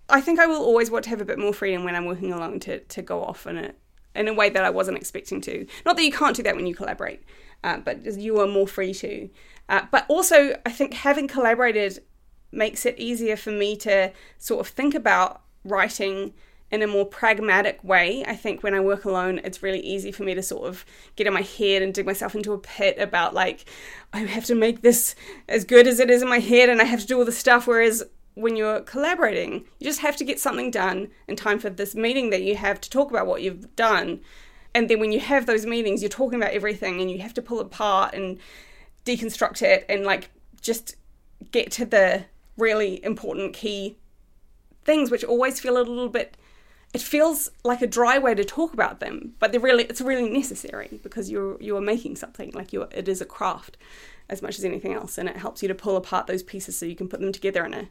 [0.09, 2.33] I think I will always want to have a bit more freedom when I'm working
[2.33, 3.75] alone to to go off in a
[4.15, 5.67] in a way that I wasn't expecting to.
[5.85, 7.23] Not that you can't do that when you collaborate,
[7.63, 9.29] uh, but you are more free to.
[9.69, 12.01] Uh, but also, I think having collaborated
[12.51, 16.33] makes it easier for me to sort of think about writing
[16.71, 18.25] in a more pragmatic way.
[18.27, 20.85] I think when I work alone, it's really easy for me to sort of
[21.17, 23.65] get in my head and dig myself into a pit about like,
[24.13, 25.15] I have to make this
[25.49, 27.39] as good as it is in my head and I have to do all this
[27.39, 27.67] stuff.
[27.67, 28.05] Whereas
[28.39, 32.31] when you're collaborating, you just have to get something done in time for this meeting
[32.31, 34.21] that you have to talk about what you've done.
[34.75, 37.43] And then when you have those meetings, you're talking about everything and you have to
[37.43, 38.39] pull apart and
[39.05, 40.95] deconstruct it and like just
[41.51, 42.25] get to the
[42.57, 43.97] really important key
[44.85, 46.37] things which always feel a little bit
[46.95, 50.29] it feels like a dry way to talk about them but they're really it's really
[50.29, 53.77] necessary because you're you're making something like you it is a craft
[54.29, 56.85] as much as anything else and it helps you to pull apart those pieces so
[56.85, 57.89] you can put them together in a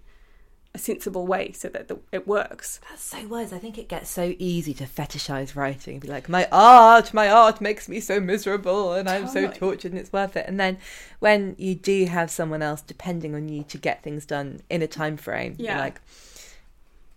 [0.78, 2.80] a sensible way so that the, it works.
[2.90, 3.52] That's so wise.
[3.52, 7.30] I think it gets so easy to fetishize writing and be like, my art, my
[7.30, 10.46] art makes me so miserable and I'm so tortured and it's worth it.
[10.48, 10.78] And then
[11.20, 14.88] when you do have someone else depending on you to get things done in a
[14.88, 15.72] time frame, yeah.
[15.72, 16.00] you're like,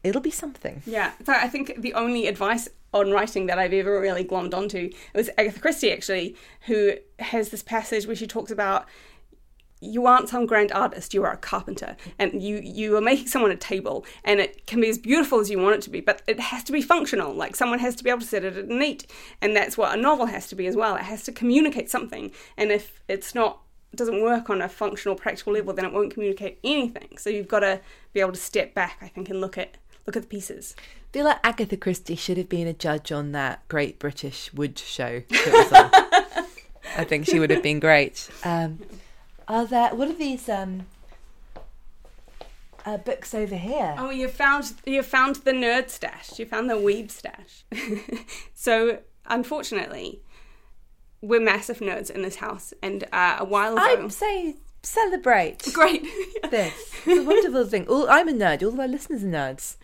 [0.03, 0.83] it'll be something.
[0.87, 1.13] Yeah.
[1.27, 4.95] So I think the only advice on writing that I've ever really glommed onto it
[5.15, 8.87] was Agatha Christie actually, who has this passage where she talks about
[9.81, 11.97] you aren't some grand artist you are a carpenter.
[12.19, 15.51] And you you are making someone a table and it can be as beautiful as
[15.51, 17.35] you want it to be but it has to be functional.
[17.35, 19.97] Like someone has to be able to sit at it and eat and that's what
[19.97, 20.97] a novel has to be as well.
[20.97, 23.61] It has to communicate something and if it's not
[23.93, 27.17] doesn't work on a functional practical level then it won't communicate anything.
[27.17, 27.81] So you've got to
[28.13, 30.75] be able to step back i think and look at look at the pieces.
[30.79, 34.79] I feel like Agatha Christie should have been a judge on that Great British Wood
[34.79, 35.23] show.
[36.97, 38.29] I think she would have been great.
[38.45, 38.79] Um,
[39.51, 39.95] are there?
[39.95, 40.87] What are these um,
[42.87, 43.95] uh, books over here?
[43.99, 46.39] Oh, you found you found the nerd stash.
[46.39, 47.65] You found the weeb stash.
[48.55, 50.21] so unfortunately,
[51.21, 55.73] we're massive nerds in this house, and uh, a while ago, I'd say celebrate.
[55.73, 56.03] Great.
[56.51, 56.73] this.
[57.07, 57.87] It's a wonderful thing.
[57.89, 58.63] All, I'm a nerd.
[58.63, 59.77] All of our listeners are nerds.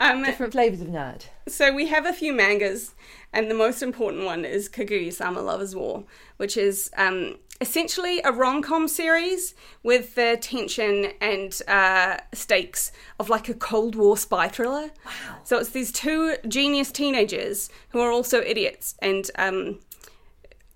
[0.00, 1.26] Um, Different flavours of nerd.
[1.48, 2.94] So we have a few mangas,
[3.32, 6.04] and the most important one is Kaguya-sama Love Is War,
[6.36, 13.48] which is um, essentially a rom-com series with the tension and uh, stakes of like
[13.48, 14.90] a Cold War spy thriller.
[15.04, 15.12] Wow.
[15.44, 19.78] So it's these two genius teenagers who are also idiots, and um,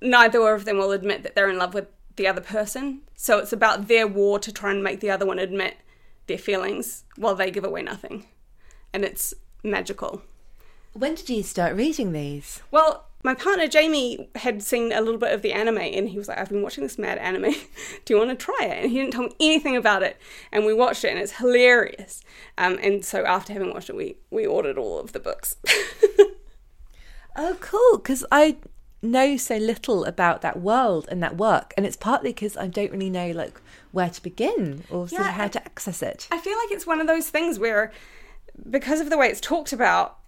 [0.00, 1.88] neither of them will admit that they're in love with
[2.20, 3.00] the other person.
[3.16, 5.78] So it's about their war to try and make the other one admit
[6.26, 8.26] their feelings while they give away nothing.
[8.92, 9.32] And it's
[9.64, 10.20] magical.
[10.92, 12.60] When did you start reading these?
[12.70, 16.28] Well, my partner Jamie had seen a little bit of the anime and he was
[16.28, 17.54] like, I've been watching this mad anime.
[18.04, 18.82] Do you want to try it?
[18.82, 20.18] And he didn't tell me anything about it.
[20.52, 22.22] And we watched it and it's hilarious.
[22.58, 25.56] Um, and so after having watched it, we, we ordered all of the books.
[27.36, 27.96] oh, cool.
[27.96, 28.56] Because I
[29.02, 31.72] know so little about that world and that work.
[31.76, 33.60] And it's partly because I don't really know like
[33.92, 36.28] where to begin or yeah, sort of how to access it.
[36.30, 37.92] I feel like it's one of those things where
[38.68, 40.18] because of the way it's talked about,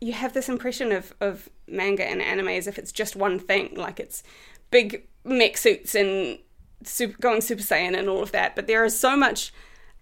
[0.00, 3.74] you have this impression of, of manga and anime as if it's just one thing,
[3.74, 4.22] like it's
[4.70, 6.38] big mech suits and
[6.84, 8.56] super, going Super Saiyan and all of that.
[8.56, 9.52] But there is so much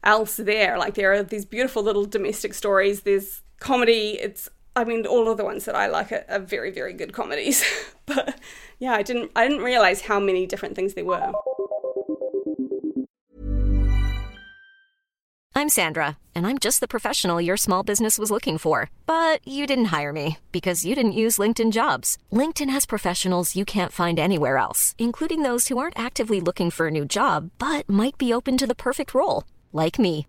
[0.05, 0.79] else there.
[0.79, 3.03] Like there are these beautiful little domestic stories.
[3.03, 4.19] There's comedy.
[4.21, 7.13] It's I mean all of the ones that I like are, are very very good
[7.13, 7.65] comedies.
[8.07, 8.39] but
[8.79, 11.33] yeah, I didn't I didn't realize how many different things there were.
[15.57, 18.93] I'm Sandra, and I'm just the professional your small business was looking for.
[19.07, 22.17] But you didn't hire me because you didn't use LinkedIn jobs.
[22.33, 26.87] LinkedIn has professionals you can't find anywhere else, including those who aren't actively looking for
[26.87, 30.29] a new job but might be open to the perfect role, like me.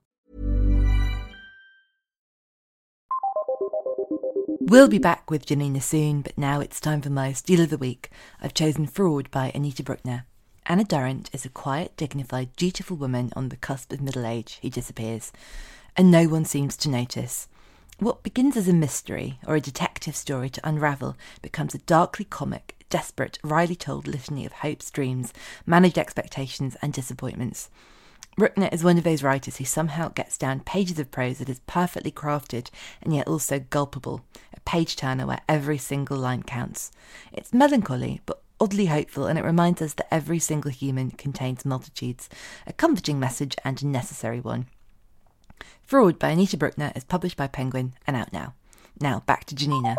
[4.65, 7.79] We'll be back with Janina soon, but now it's time for my Steal of the
[7.79, 8.11] Week.
[8.39, 10.23] I've chosen Fraud by Anita Brookner.
[10.67, 14.69] Anna Durrant is a quiet, dignified, dutiful woman on the cusp of middle age who
[14.69, 15.31] disappears,
[15.97, 17.47] and no one seems to notice.
[17.97, 22.85] What begins as a mystery or a detective story to unravel becomes a darkly comic,
[22.89, 25.33] desperate, wryly told litany of hopes, dreams,
[25.65, 27.69] managed expectations, and disappointments.
[28.37, 31.59] Brookner is one of those writers who somehow gets down pages of prose that is
[31.67, 32.69] perfectly crafted
[33.01, 34.21] and yet also gulpable,
[34.53, 36.91] a page turner where every single line counts.
[37.33, 42.29] It's melancholy, but oddly hopeful, and it reminds us that every single human contains multitudes,
[42.65, 44.67] a comforting message and a necessary one.
[45.83, 48.53] Fraud by Anita Brookner is published by Penguin and out now.
[48.99, 49.95] Now, back to Janina.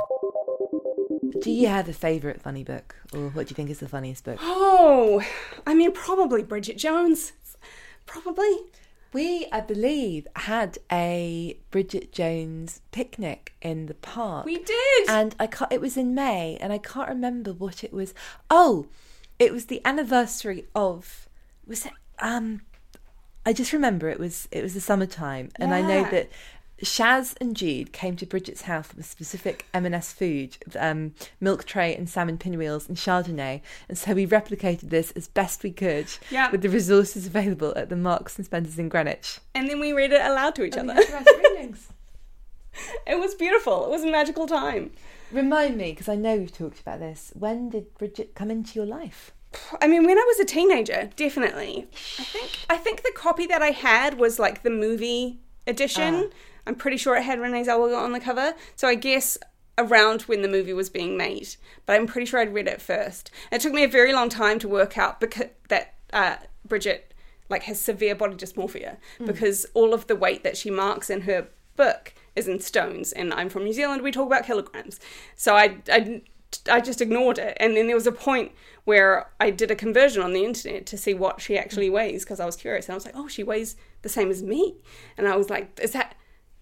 [1.40, 4.25] Do you have a favourite funny book, or what do you think is the funniest
[4.25, 4.38] book?
[4.40, 5.23] Oh,
[5.66, 7.33] I mean, probably Bridget Jones.
[8.07, 8.57] Probably.
[9.12, 14.47] We, I believe, had a Bridget Jones picnic in the park.
[14.47, 15.09] We did.
[15.09, 18.15] and I can't, it was in May, and I can't remember what it was.
[18.49, 18.87] Oh,
[19.38, 21.29] it was the anniversary of.
[21.67, 21.93] Was it?
[22.21, 22.62] Um,
[23.45, 26.11] I just remember it was it was the summertime, and I know Yeah.
[26.11, 26.29] that
[26.83, 32.09] Shaz and Jude came to Bridget's house with specific M&S food, um, milk tray and
[32.11, 36.51] salmon pinwheels and Chardonnay, and so we replicated this as best we could Yeah.
[36.51, 39.38] with the resources available at the Marks and Spencers in Greenwich.
[39.55, 40.97] and then we read it aloud to each other.
[43.07, 43.85] it was beautiful.
[43.87, 44.90] It was a magical time.
[45.31, 47.33] Remind me, because I know we've talked about this.
[47.38, 49.33] When did Bridget come into your life?
[49.81, 51.87] I mean, when I was a teenager, definitely.
[52.18, 56.31] I think I think the copy that I had was like the movie edition.
[56.66, 58.55] I'm pretty sure it had Renee Zellweger on the cover.
[58.77, 59.38] So I guess
[59.79, 61.57] around when the movie was being made.
[61.87, 63.31] But I'm pretty sure I'd read it first.
[63.51, 67.12] It took me a very long time to work out because that uh, Bridget
[67.48, 71.48] like has severe body dysmorphia because all of the weight that she marks in her
[71.77, 74.98] book is in stones and I'm from New Zealand we talk about kilograms
[75.37, 76.22] so I, I
[76.70, 78.53] I just ignored it and then there was a point
[78.85, 82.40] where I did a conversion on the internet to see what she actually weighs because
[82.40, 84.77] I was curious and I was like oh she weighs the same as me
[85.18, 86.14] and I was like is that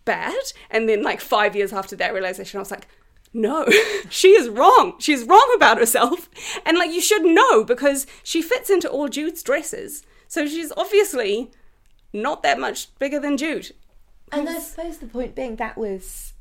[0.04, 0.34] bad
[0.70, 2.86] and then like 5 years after that realization I was like
[3.32, 3.64] no,
[4.08, 4.94] she is wrong.
[4.98, 6.28] She's wrong about herself.
[6.66, 10.02] And like you should know because she fits into all Jude's dresses.
[10.26, 11.50] So she's obviously
[12.12, 13.72] not that much bigger than Jude.
[14.32, 16.34] And I suppose the point being that was,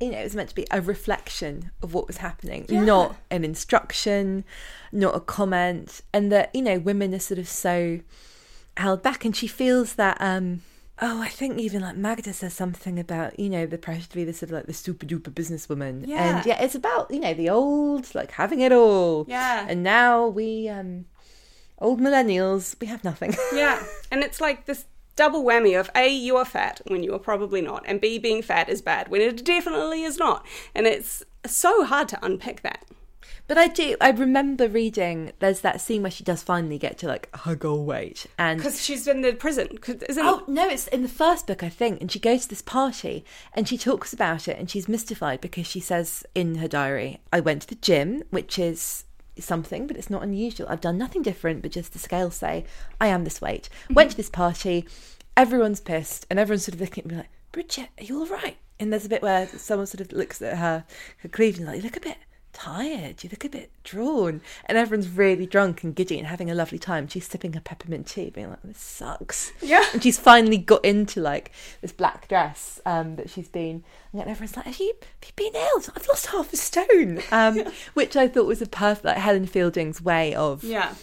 [0.00, 3.44] you know, it was meant to be a reflection of what was happening, not an
[3.44, 4.44] instruction,
[4.92, 8.00] not a comment, and that you know women are sort of so
[8.76, 10.16] held back, and she feels that.
[10.20, 10.62] um
[11.02, 14.24] Oh, I think even like Magda says something about you know the pressure to be
[14.24, 16.38] the sort of like the super duper businesswoman, Yeah.
[16.38, 19.66] and yeah, it's about you know the old like having it all, Yeah.
[19.68, 21.04] and now we um
[21.78, 23.34] old millennials we have nothing.
[23.52, 23.82] Yeah.
[24.10, 27.60] and it's like this double whammy of A, you are fat when you are probably
[27.60, 30.46] not, and B, being fat is bad when it definitely is not.
[30.74, 32.84] And it's so hard to unpick that.
[33.48, 33.96] But I do.
[34.00, 35.32] I remember reading.
[35.38, 38.82] There's that scene where she does finally get to like her goal weight, and Because
[38.84, 39.78] she's in the prison.
[40.18, 42.00] oh no, it's in the first book I think.
[42.00, 45.66] And she goes to this party and she talks about it, and she's mystified because
[45.66, 49.04] she says in her diary, "I went to the gym, which is."
[49.38, 50.66] Something, but it's not unusual.
[50.70, 52.64] I've done nothing different, but just the scales say
[52.98, 53.68] I am this weight.
[53.84, 53.92] Mm-hmm.
[53.92, 54.86] Went to this party,
[55.36, 58.56] everyone's pissed, and everyone's sort of looking at me like, Bridget, are you all right?
[58.80, 60.86] And there's a bit where someone sort of looks at her,
[61.18, 62.16] her cleavage and like, you look a bit
[62.56, 64.40] tired, you look a bit drawn.
[64.64, 67.06] And everyone's really drunk and giddy and having a lovely time.
[67.06, 69.52] She's sipping her peppermint tea, being like, this sucks.
[69.60, 69.84] Yeah.
[69.92, 71.52] And she's finally got into like
[71.82, 75.54] this black dress um, that she's been, and everyone's like, have you, have you been
[75.54, 75.82] ill?
[75.94, 77.20] I've lost half a stone.
[77.30, 80.94] Um, Which I thought was a perfect, like Helen Fielding's way of Yeah.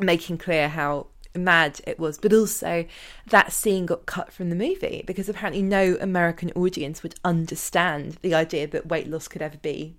[0.00, 2.86] making clear how mad it was, but also
[3.28, 8.34] that scene got cut from the movie because apparently no American audience would understand the
[8.34, 9.94] idea that weight loss could ever be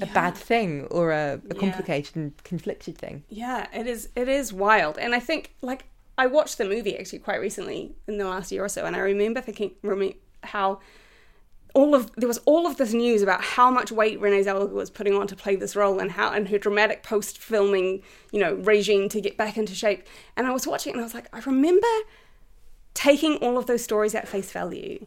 [0.00, 3.24] a bad thing or a, a complicated and conflicted thing.
[3.28, 4.08] Yeah, it is.
[4.16, 5.86] It is wild, and I think like
[6.18, 9.00] I watched the movie actually quite recently in the last year or so, and I
[9.00, 9.72] remember thinking
[10.42, 10.80] how
[11.74, 14.90] all of there was all of this news about how much weight Renee Zellweger was
[14.90, 18.54] putting on to play this role, and how and her dramatic post filming you know
[18.54, 20.06] regime to get back into shape.
[20.36, 21.86] And I was watching, it and I was like, I remember
[22.94, 25.06] taking all of those stories at face value.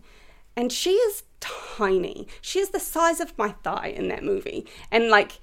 [0.56, 2.28] And she is tiny.
[2.42, 4.66] She is the size of my thigh in that movie.
[4.92, 5.40] And like,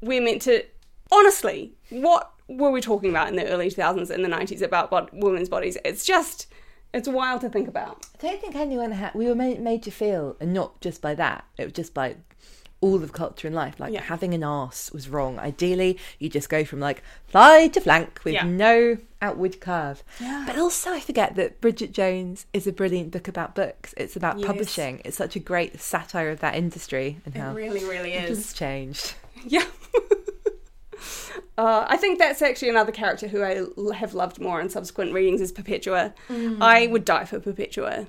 [0.00, 0.64] we're meant to.
[1.10, 5.10] Honestly, what were we talking about in the early 2000s and the 90s about bod-
[5.12, 5.76] women's bodies?
[5.84, 6.46] It's just.
[6.94, 8.06] It's wild to think about.
[8.18, 11.14] I don't think anyone had, we were made, made to feel, and not just by
[11.16, 12.16] that, it was just by
[12.80, 13.80] all of culture and life.
[13.80, 14.02] Like Yeah.
[14.02, 15.38] having an ass was wrong.
[15.38, 18.44] Ideally, you just go from like thigh to flank with Yeah.
[18.44, 20.04] no outward curve.
[20.20, 20.44] Yeah.
[20.46, 23.94] But also, I forget that Bridget Jones is a brilliant book about books.
[23.96, 24.46] It's about Yes.
[24.46, 25.02] publishing.
[25.04, 28.52] It's such a great satire of that industry and how really, really it is.
[28.52, 29.14] changed.
[29.44, 29.64] Yeah.
[31.58, 33.64] uh, I think that's actually another character who I
[33.94, 36.14] have loved more in subsequent readings is Perpetua.
[36.60, 38.06] I would die for Perpetua.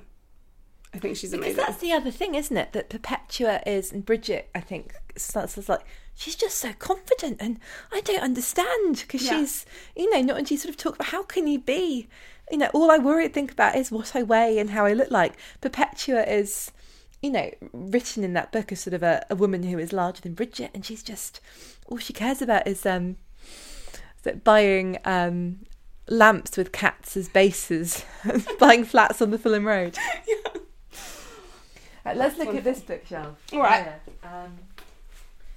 [0.92, 1.54] I think she's amazing.
[1.54, 2.72] Because that's the other thing, isn't it?
[2.72, 5.82] That Perpetua is, and Bridget, I think, starts as like,
[6.14, 7.60] she's just so confident, and
[7.92, 9.38] I don't understand because Yeah.
[9.38, 12.08] she's, you know, not, and she sort of talks about how can you be,
[12.50, 14.92] you know, all I worry and think about is what I weigh and how I
[14.92, 15.34] look like.
[15.60, 16.72] Perpetua is,
[17.22, 20.22] you know, written in that book as sort of a, a woman who is larger
[20.22, 21.40] than Bridget, and she's just,
[21.86, 23.16] all she cares about is, um,
[24.24, 25.60] it buying, um,
[26.08, 28.04] lamps with cats as bases,
[28.58, 29.96] buying flats on the Fulham Road.
[32.04, 33.36] Right, let's look at this bookshelf.
[33.52, 33.86] All right.
[34.22, 34.44] Yeah.
[34.44, 34.58] Um,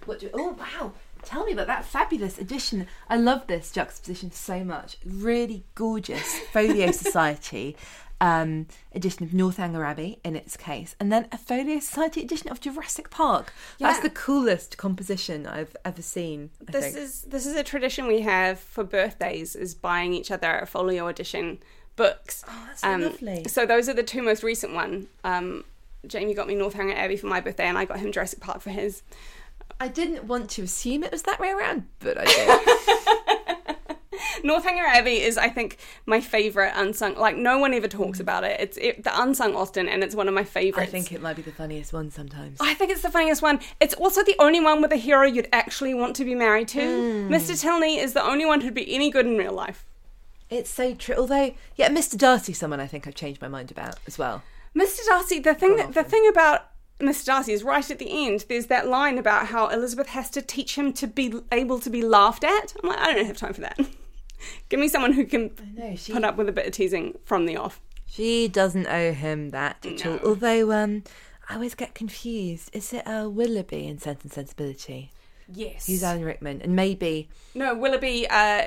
[0.06, 0.30] what do?
[0.34, 0.92] Oh wow!
[1.24, 2.88] Tell me about that fabulous edition.
[3.10, 4.98] I love this juxtaposition so much.
[5.06, 7.78] Really gorgeous Folio Society
[8.24, 12.62] um, edition of Northanger Abbey in its case, and then a Folio Society edition of
[12.62, 13.54] Jurassic Park.
[13.80, 16.50] That's the coolest composition I've ever seen.
[16.68, 16.98] I this think.
[16.98, 21.08] is this is a tradition we have for birthdays is buying each other a folio
[21.08, 21.60] edition
[21.96, 22.44] books.
[22.48, 23.44] Oh, that's so lovely.
[23.48, 25.08] So those are the two most recent one.
[25.24, 25.66] Um,
[26.08, 28.70] Jamie got me Northanger Abbey for my birthday, and I got him Jurassic Park for
[28.70, 29.04] his.
[29.80, 33.60] I didn't want to assume it was that way around, but I did.
[34.44, 37.16] Northanger Abbey is, I think, my favorite unsung.
[37.16, 38.60] Like no one ever talks about it.
[38.60, 40.90] It's it, the unsung Austen, and it's one of my favourites.
[40.90, 42.58] I think it might be the funniest one sometimes.
[42.60, 43.60] I think it's the funniest one.
[43.80, 46.82] It's also the only one with a hero you'd actually want to be married to.
[46.82, 47.34] Hmm.
[47.34, 47.60] Mr.
[47.60, 49.86] Tilney is the only one who'd be any good in real life.
[50.50, 51.16] It's so true.
[51.16, 52.18] Although, yeah, Mr.
[52.18, 54.44] Darcy, someone I think I've changed my mind about as well.
[54.76, 55.00] Mr.
[55.08, 56.70] Darcy, the thing that, the thing about
[57.00, 57.26] Mr.
[57.26, 58.46] Darcy is right at the end.
[58.50, 62.02] There's that line about how Elizabeth has to teach him to be able to be
[62.02, 62.74] laughed at.
[62.82, 63.80] I'm like, I don't have time for that.
[64.70, 67.46] Give me someone who can know, she- put up with a bit of teasing from
[67.46, 67.82] the off.
[68.06, 70.20] She doesn't owe him that at all.
[70.24, 71.04] Although, um,
[71.50, 72.70] I always get confused.
[72.72, 75.12] Is it uh, Willoughby in Sense and Sensibility?
[75.52, 75.88] Yes.
[75.88, 76.62] Who's Alan Rickman?
[76.62, 78.28] And maybe no, Willoughby.
[78.30, 78.66] Uh,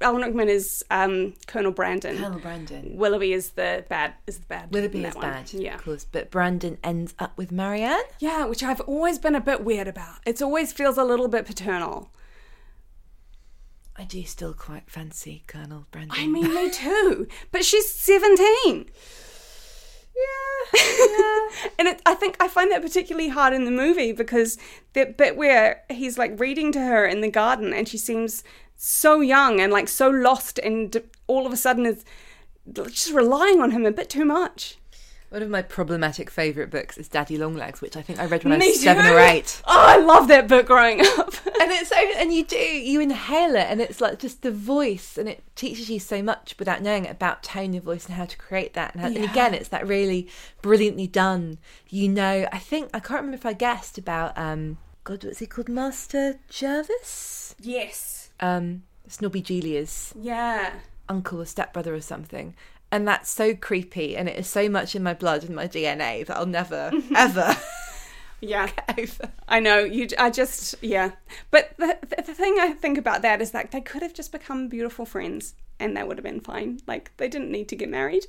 [0.00, 2.16] Alan Rickman is um, Colonel Brandon.
[2.16, 2.96] Colonel Brandon.
[2.96, 4.14] Willoughby is the bad.
[4.26, 4.72] Is the bad.
[4.72, 5.22] Willoughby is one.
[5.22, 5.74] bad, Yeah.
[5.74, 6.04] of course.
[6.10, 8.00] But Brandon ends up with Marianne.
[8.20, 10.16] Yeah, which I've always been a bit weird about.
[10.26, 12.10] It always feels a little bit paternal.
[13.96, 16.16] I do still quite fancy Colonel Brandon.
[16.16, 17.26] I mean, me too.
[17.50, 18.86] But she's 17.
[20.14, 20.24] yeah,
[20.74, 21.48] yeah.
[21.78, 24.56] And it, I think I find that particularly hard in the movie because
[24.92, 28.44] that bit where he's like reading to her in the garden and she seems
[28.78, 32.04] so young and like so lost and all of a sudden is
[32.72, 34.78] just relying on him a bit too much.
[35.30, 38.54] One of my problematic favourite books is Daddy Longlegs, which I think I read when
[38.54, 39.60] I Me was seven or eight.
[39.66, 41.34] Oh, I love that book growing up.
[41.60, 45.18] and it's so and you do you inhale it and it's like just the voice
[45.18, 48.24] and it teaches you so much without knowing it about tone of voice and how
[48.24, 50.28] to create that and, how, and again it's that really
[50.62, 51.58] brilliantly done
[51.88, 54.78] you know i think i can't remember if i guessed about um
[55.08, 55.70] God, what's he called?
[55.70, 57.54] Master Jervis?
[57.58, 58.28] Yes.
[58.40, 60.74] Um, Snobby Julia's Yeah.
[61.08, 62.54] uncle or stepbrother or something.
[62.92, 66.26] And that's so creepy, and it is so much in my blood and my DNA
[66.26, 67.56] that I'll never, ever
[68.42, 68.66] Yeah.
[68.86, 69.32] get over.
[69.48, 70.08] I know you.
[70.18, 71.12] I just yeah.
[71.50, 74.30] But the, the the thing I think about that is that they could have just
[74.30, 76.80] become beautiful friends, and that would have been fine.
[76.86, 78.26] Like they didn't need to get married.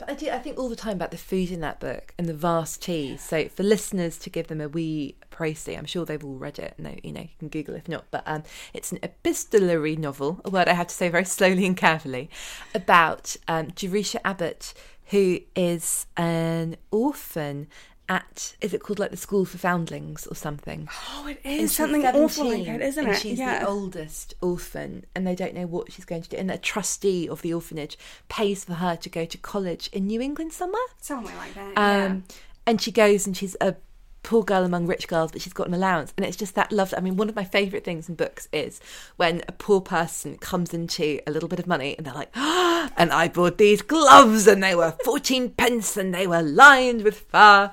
[0.00, 0.30] But I do.
[0.30, 3.20] I think all the time about the food in that book and the vast cheese.
[3.20, 6.74] So for listeners to give them a wee précis, I'm sure they've all read it.
[6.78, 8.06] No, you know, you can Google if not.
[8.10, 8.42] But um,
[8.72, 12.30] it's an epistolary novel, a word I have to say very slowly and carefully,
[12.74, 14.72] about um, Jerusha Abbott,
[15.10, 17.68] who is an orphan
[18.10, 20.88] at is it called like the School for Foundlings or something?
[21.12, 23.20] Oh, it is something awful like 17, that, isn't and it?
[23.20, 23.60] She's yeah.
[23.60, 26.36] the oldest orphan, and they don't know what she's going to do.
[26.36, 27.96] And a trustee of the orphanage
[28.28, 30.82] pays for her to go to college in New England somewhere.
[31.00, 31.72] Somewhere like that.
[31.78, 32.24] Um,
[32.66, 33.76] And she goes, and she's a
[34.22, 36.12] poor girl among rich girls, but she's got an allowance.
[36.16, 36.92] And it's just that love.
[36.96, 38.80] I mean, one of my favourite things in books is
[39.16, 42.90] when a poor person comes into a little bit of money and they're like, ah,
[42.96, 47.20] and I bought these gloves and they were 14 pence and they were lined with
[47.20, 47.72] fur.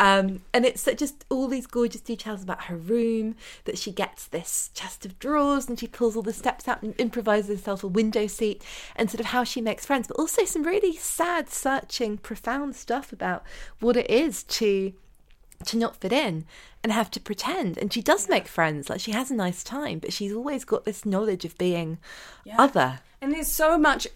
[0.00, 3.34] Um, and it's just all these gorgeous details about her room
[3.64, 6.94] that she gets this chest of drawers and she pulls all the steps out and
[6.98, 8.62] improvises herself a window seat
[8.94, 13.12] and sort of how she makes friends, but also some really sad, searching, profound stuff
[13.12, 13.42] about
[13.80, 14.92] what it is to
[15.66, 16.44] to not fit in
[16.82, 17.78] and have to pretend.
[17.78, 20.84] And she does make friends, like she has a nice time, but she's always got
[20.84, 21.98] this knowledge of being
[22.56, 23.00] other.
[23.20, 24.06] And there's so much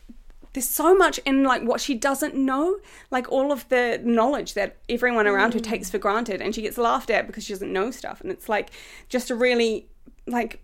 [0.52, 2.76] there's so much in like what she doesn't know,
[3.10, 5.64] like all of the knowledge that everyone around her mm.
[5.64, 8.48] takes for granted and she gets laughed at because she doesn't know stuff and it's
[8.48, 8.70] like
[9.08, 9.86] just a really
[10.26, 10.62] like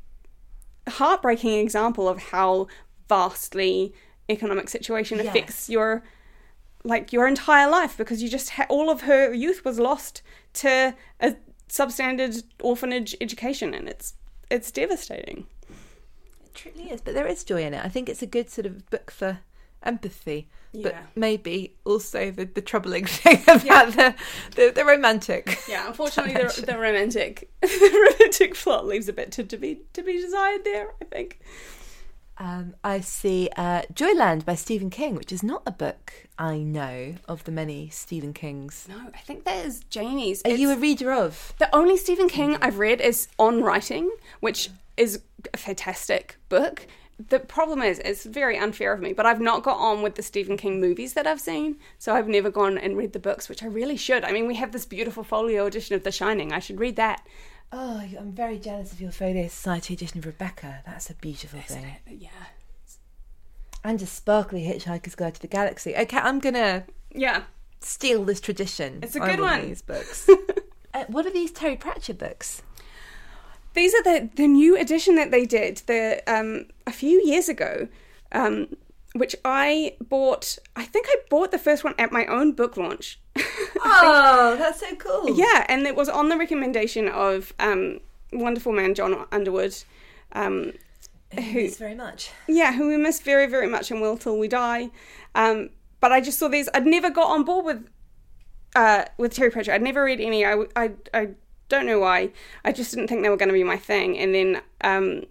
[0.89, 2.67] heartbreaking example of how
[3.09, 3.95] vastly
[4.29, 6.03] economic situation affects your
[6.85, 10.23] like your entire life because you just ha- all of her youth was lost
[10.55, 11.37] to a
[11.69, 14.15] substandard orphanage education and it's
[14.51, 15.47] it's devastating.
[16.45, 17.85] It truly is, but there is joy in it.
[17.85, 19.41] I think it's a good sort of book for
[19.83, 20.49] empathy.
[20.75, 24.15] But maybe also the, the troubling thing about the,
[24.55, 25.59] the the romantic.
[25.67, 30.03] Yeah, unfortunately, the, the romantic the romantic plot leaves a bit to, to be to
[30.03, 30.95] be desired there.
[31.01, 31.41] I think.
[32.39, 37.17] Um, I see uh, Joyland by Stephen King, which is not a book I know
[37.27, 38.87] of the many Stephen Kings.
[38.89, 40.43] No, I think that is Janie's.
[40.45, 41.53] Are you a reader of?
[41.59, 44.11] the only Stephen King I've read is On Writing,
[44.41, 45.21] which is
[45.53, 46.87] a fantastic book.
[47.29, 50.23] The problem is, it's very unfair of me, but I've not got on with the
[50.23, 53.65] Stephen King movies that I've seen, so I've never gone and read the books, which
[53.65, 54.25] I really should.
[54.25, 56.53] I mean, we have this beautiful folio edition of The Shining.
[56.53, 57.27] I should read that.
[57.71, 60.83] Oh, I'm very jealous of your Folio Society edition of Rebecca.
[60.87, 61.97] That's a beautiful thing.
[62.09, 62.29] Yeah.
[63.85, 65.95] And a sparkly Hitchhiker's Guide to the Galaxy.
[65.95, 67.43] Okay, I'm gonna Yeah.
[67.81, 69.01] steal this tradition.
[69.03, 69.69] It's a good one.
[69.69, 70.29] These books.
[70.95, 72.63] uh, what are these Terry Pratchett books?
[73.75, 77.87] These are the the new edition that they did the um a few years ago,
[78.33, 78.77] um,
[79.19, 80.59] which I bought.
[80.77, 83.21] I think I bought the first one at my own book launch.
[83.85, 85.37] Oh, that's so cool.
[85.37, 88.01] yeah, and it was on the recommendation of um
[88.33, 89.75] wonderful man John Underwood.
[90.33, 90.73] Um,
[91.31, 92.31] Thanks very much.
[92.49, 94.91] yeah, who we miss very, very much and will till we die.
[95.35, 96.69] Um, but I just saw these.
[96.75, 97.89] I'd never got on board with
[98.75, 99.75] uh, with Terry Pratchett.
[99.75, 100.45] I'd never read any.
[100.45, 101.29] I, I, I
[101.69, 102.31] don't know why.
[102.65, 104.19] I just didn't think they were going to be my thing.
[104.19, 105.25] And then, um,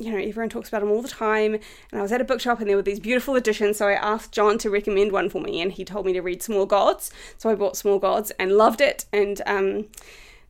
[0.00, 1.54] you know, everyone talks about them all the time.
[1.54, 3.76] And I was at a bookshop and there were these beautiful editions.
[3.76, 6.42] So I asked John to recommend one for me, and he told me to read
[6.42, 7.10] Small Gods.
[7.38, 9.04] So I bought Small Gods and loved it.
[9.12, 9.86] And um,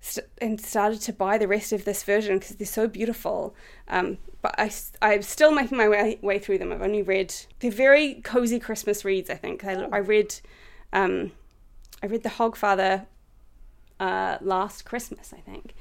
[0.01, 3.55] st- and started to buy the rest of this version because they're so beautiful.
[3.89, 4.71] Um, but I,
[5.03, 6.73] I'm still making my way, way through them.
[6.73, 9.31] I've only read they're very cozy Christmas reads.
[9.31, 10.35] I think I, I read
[10.93, 11.33] um,
[12.03, 13.07] I read The Hogfather
[13.99, 15.35] uh, last Christmas.
[15.37, 15.75] I think.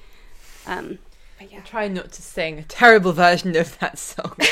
[0.67, 0.99] Um,
[1.39, 4.35] but yeah, Try not to sing a terrible version of that song.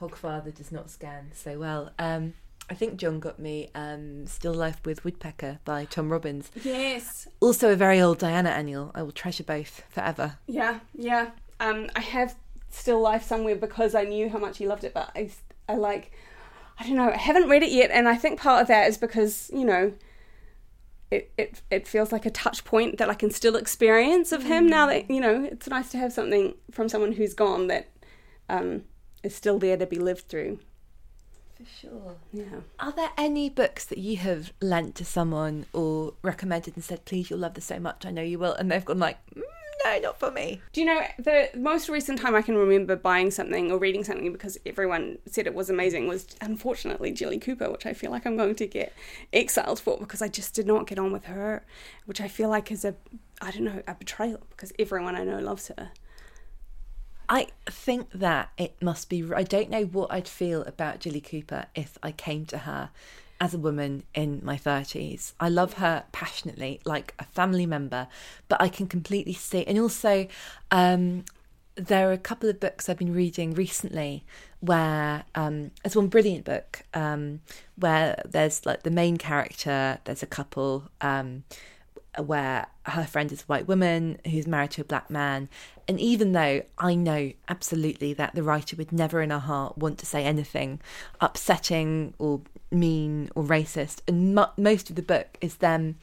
[0.00, 1.90] Hogfather does not scan so well.
[1.98, 2.34] Um,
[2.70, 6.50] I think John got me um, Still Life with Woodpecker by Tom Robbins.
[6.64, 8.90] yes, Also a very old Diana annual.
[8.94, 10.38] I will treasure both forever.
[10.46, 11.30] yeah, yeah.
[11.60, 12.34] Um, I have
[12.70, 15.30] Still Life somewhere because I knew how much he loved it, but I,
[15.68, 16.10] I like,
[16.80, 18.98] I don't know, I haven't read it yet, and I think part of that is
[18.98, 19.92] because you know,
[21.12, 24.66] it it it feels like a touch point that I can still experience of him
[24.66, 27.90] now that you know it's nice to have something from someone who's gone that
[28.48, 28.84] um,
[29.22, 30.58] is still there to be lived through.
[31.54, 32.16] For sure.
[32.32, 32.60] Yeah.
[32.80, 37.30] Are there any books that you have lent to someone or recommended and said, please,
[37.30, 39.42] you'll love this so much, I know you will, and they've gone like, mm,
[39.84, 40.60] no, not for me.
[40.72, 44.32] Do you know the most recent time I can remember buying something or reading something
[44.32, 48.36] because everyone said it was amazing was unfortunately Jilly Cooper, which I feel like I'm
[48.36, 48.92] going to get
[49.32, 51.64] exiled for because I just did not get on with her,
[52.06, 52.94] which I feel like is a
[53.40, 55.90] I don't know a betrayal because everyone I know loves her.
[57.28, 59.24] I think that it must be.
[59.34, 62.90] I don't know what I'd feel about Jilly Cooper if I came to her
[63.42, 65.32] as a woman in my 30s.
[65.40, 68.06] I love her passionately, like a family member,
[68.46, 69.66] but I can completely see.
[69.66, 70.28] And also,
[70.70, 71.24] um,
[71.74, 74.24] there are a couple of books I've been reading recently
[74.60, 77.40] where um, there's one brilliant book um,
[77.74, 81.42] where there's like the main character, there's a couple um,
[82.18, 85.48] where her friend is a white woman who's married to a black man.
[85.88, 89.98] And even though I know absolutely that the writer would never in her heart want
[89.98, 90.80] to say anything
[91.20, 94.00] upsetting or mean or racist.
[94.06, 95.96] And mo- most of the book is them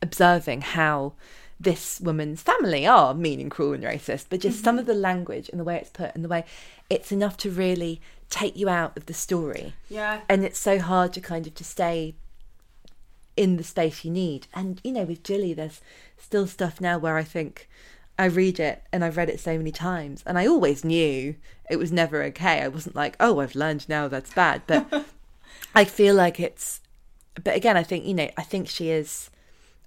[0.00, 1.12] observing how
[1.60, 4.64] this woman's family are mean and cruel and racist, but just mm-hmm.
[4.64, 6.44] some of the language and the way it's put and the way
[6.90, 8.00] it's enough to really
[8.30, 9.74] take you out of the story.
[9.88, 10.22] Yeah.
[10.28, 12.14] And it's so hard to kind of to stay
[13.36, 14.46] in the space you need.
[14.54, 15.80] And you know, with Jilly, there's
[16.18, 17.68] still stuff now where I think
[18.18, 21.36] I read it and I've read it so many times, and I always knew
[21.70, 22.60] it was never okay.
[22.60, 25.06] I wasn't like, oh, I've learned now that's bad, but
[25.74, 26.80] I feel like it's,
[27.42, 29.30] but again, I think, you know, I think she is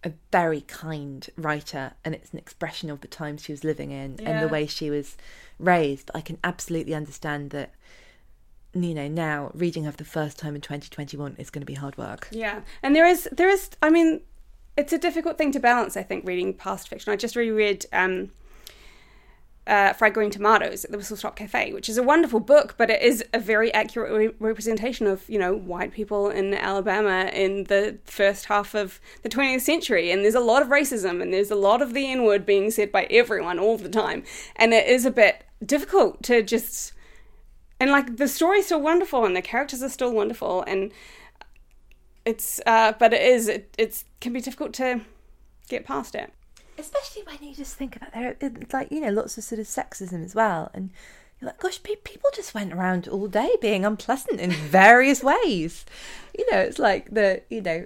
[0.03, 4.17] a very kind writer and it's an expression of the times she was living in
[4.19, 4.29] yeah.
[4.29, 5.17] and the way she was
[5.59, 6.09] raised.
[6.13, 7.73] I can absolutely understand that,
[8.83, 11.75] you know, now reading her for the first time in 2021 is going to be
[11.75, 12.27] hard work.
[12.31, 12.61] Yeah.
[12.83, 14.21] And there is, there is, I mean,
[14.77, 17.13] it's a difficult thing to balance, I think, reading past fiction.
[17.13, 18.31] I just reread, um,
[19.67, 22.89] uh, Fried Green Tomatoes at the Whistle Stop Cafe, which is a wonderful book, but
[22.89, 27.63] it is a very accurate re- representation of, you know, white people in Alabama in
[27.63, 30.11] the first half of the 20th century.
[30.11, 32.69] And there's a lot of racism and there's a lot of the N word being
[32.69, 34.23] said by everyone all the time.
[34.55, 36.93] And it is a bit difficult to just.
[37.79, 40.63] And like the story's still wonderful and the characters are still wonderful.
[40.63, 40.91] And
[42.25, 45.01] it's, uh, but it is, it it's, can be difficult to
[45.67, 46.31] get past it
[46.77, 49.65] especially when you just think about there, it's like you know, lots of sort of
[49.65, 50.91] sexism as well, and
[51.39, 55.85] you're like, gosh, people just went around all day being unpleasant in various ways.
[56.37, 57.85] You know, it's like the you know,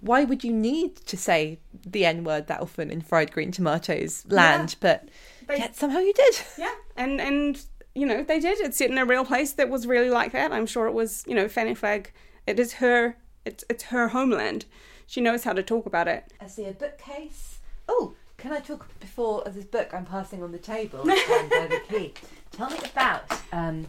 [0.00, 4.24] why would you need to say the N word that often in fried green tomatoes
[4.28, 4.72] land?
[4.72, 5.08] Yeah, but
[5.46, 6.40] they, yet somehow you did.
[6.58, 7.62] Yeah, and and
[7.96, 8.60] you know they did.
[8.60, 10.52] It's set in a real place that was really like that.
[10.52, 11.24] I'm sure it was.
[11.26, 12.12] You know, Fannie Flagg.
[12.46, 13.16] It is her.
[13.44, 14.66] It's it's her homeland.
[15.06, 16.32] She knows how to talk about it.
[16.40, 17.56] I see a bookcase
[17.88, 21.80] Oh, can I talk before of this book I'm passing on the table by the
[21.88, 22.14] key?
[22.52, 23.22] Tell me about
[23.52, 23.88] um,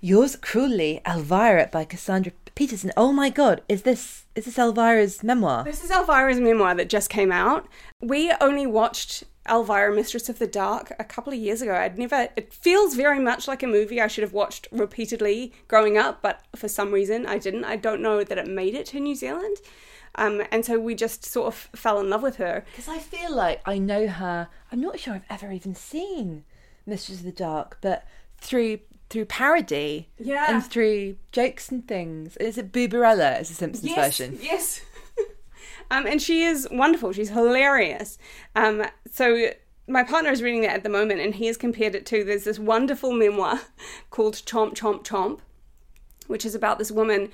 [0.00, 2.92] Yours Cruelly, Elvira by Cassandra Peterson.
[2.96, 5.64] Oh my god, is this is this Elvira's memoir?
[5.64, 7.66] This is Elvira's memoir that just came out.
[8.00, 11.74] We only watched Elvira Mistress of the Dark a couple of years ago.
[11.74, 15.96] I'd never it feels very much like a movie I should have watched repeatedly growing
[15.96, 17.64] up, but for some reason I didn't.
[17.64, 19.58] I don't know that it made it to New Zealand.
[20.16, 22.64] Um, and so we just sort of fell in love with her.
[22.72, 24.48] Because I feel like I know her.
[24.72, 26.44] I'm not sure I've ever even seen
[26.86, 28.06] Mistress of the Dark, but
[28.38, 30.46] through through parody yeah.
[30.48, 32.36] and through jokes and things.
[32.38, 34.38] Is it Boobarella as a Simpsons yes, version?
[34.42, 34.80] Yes.
[35.90, 37.12] Um, and she is wonderful.
[37.12, 38.18] She's hilarious.
[38.54, 39.50] Um, so
[39.88, 42.44] my partner is reading that at the moment, and he has compared it to there's
[42.44, 43.60] this wonderful memoir
[44.10, 45.40] called Chomp Chomp Chomp,
[46.26, 47.30] which is about this woman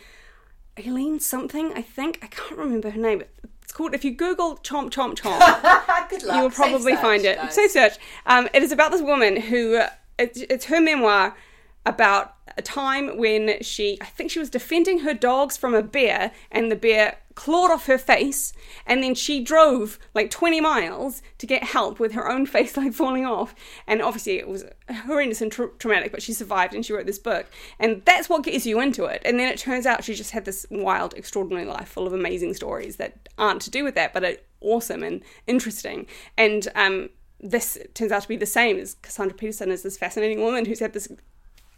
[0.78, 2.18] Eileen something, I think.
[2.22, 3.22] I can't remember her name.
[3.62, 7.36] It's called, if you Google Chomp Chomp Chomp, you will probably find it.
[7.36, 7.54] Guys.
[7.54, 7.98] Say search.
[8.26, 9.82] Um, it is about this woman who,
[10.18, 11.36] it's, it's her memoir
[11.84, 16.32] about a time when she, I think she was defending her dogs from a bear,
[16.50, 18.52] and the bear clawed off her face,
[18.86, 22.92] and then she drove like 20 miles to get help with her own face like
[22.92, 23.54] falling off.
[23.86, 24.64] And obviously, it was
[25.06, 27.46] horrendous and tra- traumatic, but she survived and she wrote this book.
[27.78, 29.22] And that's what gets you into it.
[29.24, 32.54] And then it turns out she just had this wild, extraordinary life full of amazing
[32.54, 36.06] stories that aren't to do with that, but are awesome and interesting.
[36.36, 37.10] And, um,
[37.44, 40.78] this turns out to be the same as Cassandra Peterson is this fascinating woman who's
[40.78, 41.08] had this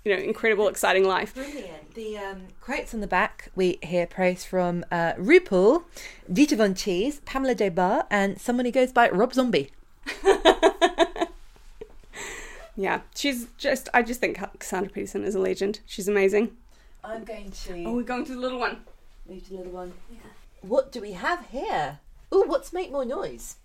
[0.05, 1.35] you know, incredible, exciting life.
[1.35, 1.95] Brilliant.
[1.95, 5.85] The um, quotes on the back, we hear praise from uh, RuPaul,
[6.31, 9.71] Dita Von Teese, Pamela Des Barres, and someone who goes by Rob Zombie.
[12.77, 15.81] yeah, she's just, I just think Cassandra Peterson is a legend.
[15.87, 16.55] She's amazing.
[17.03, 17.85] I'm going to.
[17.85, 18.79] Oh, we're going to the little one.
[19.29, 19.95] Move to the little one.
[20.11, 20.19] Yeah.
[20.61, 22.01] What do we have here?
[22.31, 23.57] Oh, what's Make More Noise?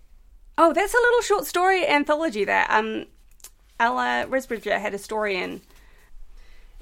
[0.56, 2.66] Oh, that's a little short story anthology there.
[2.68, 3.06] Um,
[3.78, 5.62] Ella Risbridger had a story in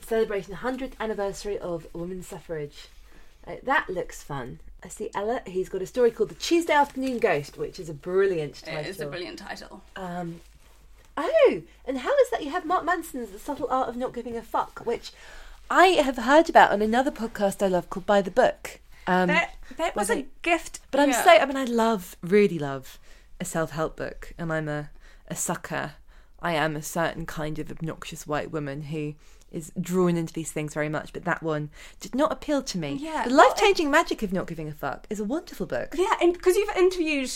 [0.09, 2.89] celebrating the 100th anniversary of women's suffrage.
[3.47, 4.61] Uh, that looks fun.
[4.85, 5.43] I see Ella.
[5.47, 8.81] He's got a story called The Tuesday Afternoon Ghost, which is a brilliant title.
[8.81, 9.83] It is a brilliant title.
[9.97, 10.41] Um,
[11.17, 14.37] oh, and how is that you have Mark Manson's The Subtle Art of Not Giving
[14.37, 15.13] a Fuck, which
[15.71, 18.81] I have heard about on another podcast I love called By the Book.
[19.07, 20.81] Um, that that was where a gift.
[20.91, 21.25] But I'm Yeah.
[21.25, 22.99] so, I mean, I love, really love
[23.41, 24.91] a self help book, and I'm a,
[25.29, 25.93] a sucker.
[26.41, 29.15] I am a certain kind of obnoxious white woman who
[29.51, 31.71] is drawn into these things very much, but that one
[32.01, 32.99] did not appeal to me.
[33.01, 35.95] Yeah, The Life Changing Magic of Not Giving a Fuck is a wonderful book.
[35.97, 37.31] Yeah, and because you've interviewed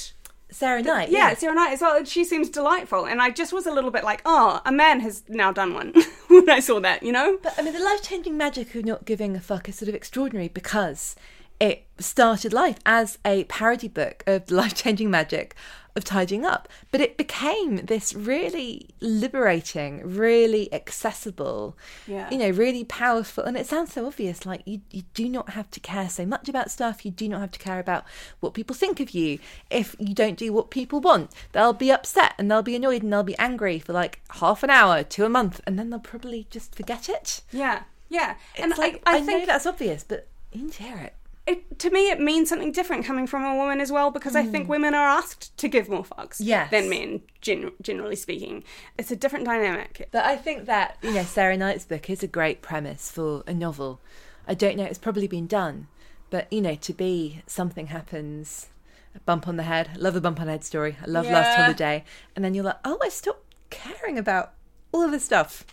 [0.50, 1.08] Sarah Knight.
[1.08, 3.06] yeah, Sarah Knight as well, and she seems delightful.
[3.06, 5.94] And I just was a little bit like, oh, a man has now done one
[6.28, 7.38] when I saw that, you know?
[7.42, 9.94] But I mean, the life changing magic of not giving a fuck is sort of
[9.94, 11.16] extraordinary because
[11.62, 15.54] it started life as a parody book of the life changing magic
[15.94, 16.68] of tidying up.
[16.90, 21.76] But it became this really liberating, really accessible,
[22.08, 22.28] Yeah.
[22.30, 23.44] you know, really powerful.
[23.44, 26.48] And it sounds so obvious like you, you do not have to care so much
[26.48, 27.04] about stuff.
[27.04, 28.04] You do not have to care about
[28.40, 29.38] what people think of you.
[29.70, 33.12] If you don't do what people want, they'll be upset and they'll be annoyed and
[33.12, 36.48] they'll be angry for like half an hour to a month and then they'll probably
[36.50, 37.42] just forget it.
[37.52, 38.34] Yeah, yeah.
[38.54, 40.96] It's and like, I, I, I, think know that's obvious, but you need to hear
[40.98, 41.14] it.
[41.46, 44.44] It, to me, it means something different coming from a woman as well, because I
[44.44, 44.70] think mm.
[44.70, 46.36] women are asked to give more fucks.
[46.38, 46.70] Yes.
[46.70, 48.62] than men, gen- generally speaking.
[48.96, 50.08] It's a different dynamic.
[50.12, 53.54] But I think that, you know, Sarah Knight's book is a great premise for a
[53.54, 54.00] novel.
[54.46, 55.88] I don't know, it's probably been done,
[56.30, 58.68] but, you know, to be something happens,
[59.14, 61.26] a bump on the head, I love a bump on the head story, I love
[61.26, 61.62] Last Yeah.
[61.62, 64.54] Holiday, and then you're like, oh, I stopped caring about
[64.92, 65.64] all of this stuff.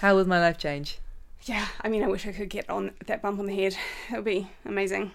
[0.00, 0.98] How will my life change?
[1.44, 3.76] Yeah, I mean, I wish I could get on that bump on the head.
[4.10, 5.10] It would be amazing.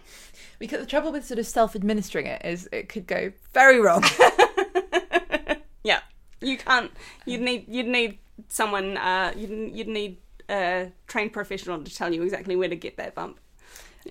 [0.59, 4.03] Because the trouble with sort of self administering it is it could go very wrong.
[5.84, 6.01] Yeah,
[6.41, 6.91] you can't.
[7.25, 7.65] You'd need.
[7.69, 8.19] You'd need
[8.49, 8.97] someone.
[8.97, 10.17] Uh, you'd you'd need
[10.49, 13.39] a trained professional to tell you exactly where to get that bump.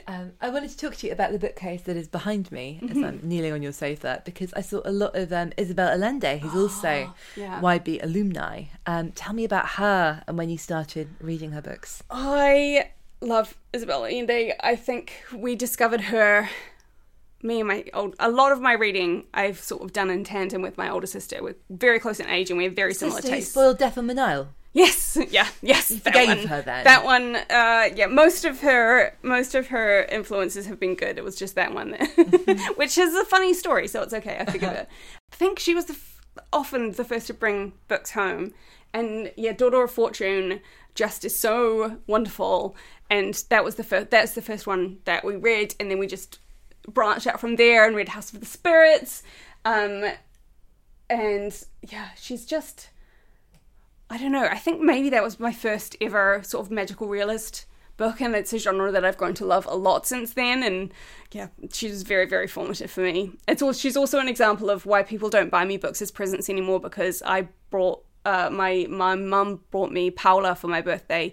[0.07, 2.99] Um, I wanted to talk to you about the bookcase that is behind me Mm-hmm.
[2.99, 6.39] as I'm kneeling on your sofa because I saw a lot of um, Isabel Allende,
[6.39, 7.61] who's also yeah.
[7.61, 8.65] YB alumni.
[8.87, 12.03] Um, tell me about her and when you started reading her books.
[12.11, 12.91] I
[13.21, 14.53] love Isabel Allende.
[14.61, 16.49] I think we discovered her.
[17.43, 20.63] Me and my old, a lot of my reading I've sort of done in tandem
[20.63, 21.43] with my older sister.
[21.43, 23.51] We're very close in age and we have very similar Sister who tastes.
[23.53, 24.49] spoiled Death on the Nile.
[24.77, 25.89] Yes, yeah, yes.
[25.89, 26.47] that forgave one.
[26.49, 26.85] her then.
[26.85, 28.09] That one, uh, yeah.
[28.09, 31.17] Most of her, most of her influences have been good.
[31.17, 34.37] It was just that one, that, which is a funny story, so it's okay.
[34.39, 34.87] I forgive it.
[35.33, 36.21] I think she was the f-
[36.53, 38.53] often the first to bring books home,
[38.93, 40.61] and yeah, Daughter of Fortune
[40.95, 42.77] just is so wonderful.
[43.09, 44.11] And that was the first.
[44.11, 46.39] That's the first one that we read, and then we just
[46.87, 49.23] branched out from there and read House of the Spirits.
[49.65, 50.05] Um,
[51.09, 52.91] and yeah, she's just.
[54.09, 54.45] I don't know.
[54.45, 58.53] I think maybe that was my first ever sort of magical realist book, and it's
[58.53, 60.63] a genre that I've grown to love a lot since then.
[60.63, 60.93] And
[61.33, 63.33] yeah, she's very, very formative for me.
[63.49, 66.49] It's also, she's also an example of why people don't buy me books as presents
[66.49, 71.33] anymore because I brought uh, my my mum brought me Paula for my birthday.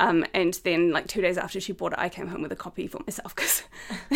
[0.00, 2.56] Um, and then, like two days after she bought it, I came home with a
[2.56, 3.64] copy for myself because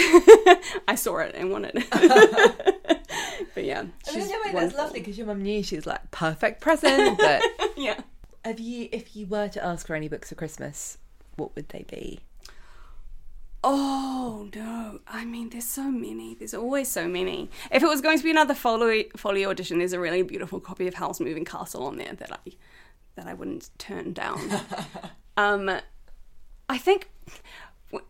[0.87, 1.91] I saw it and wanted it.
[3.55, 7.19] but yeah, she's that's lovely because your mum knew she was like perfect present.
[7.19, 7.43] But
[7.77, 8.01] Yeah.
[8.45, 10.99] have you, if you were to ask for any books for Christmas,
[11.37, 12.21] what would they be?
[13.65, 15.01] Oh no!
[15.07, 16.35] I mean, there's so many.
[16.35, 17.51] There's always so many.
[17.71, 20.87] If it was going to be another folio, folio edition, there's a really beautiful copy
[20.89, 22.53] of Howl's Moving Castle on there that I
[23.17, 24.41] that I wouldn't turn down.
[25.37, 25.71] Um,
[26.69, 27.11] I think
[27.91, 28.07] w-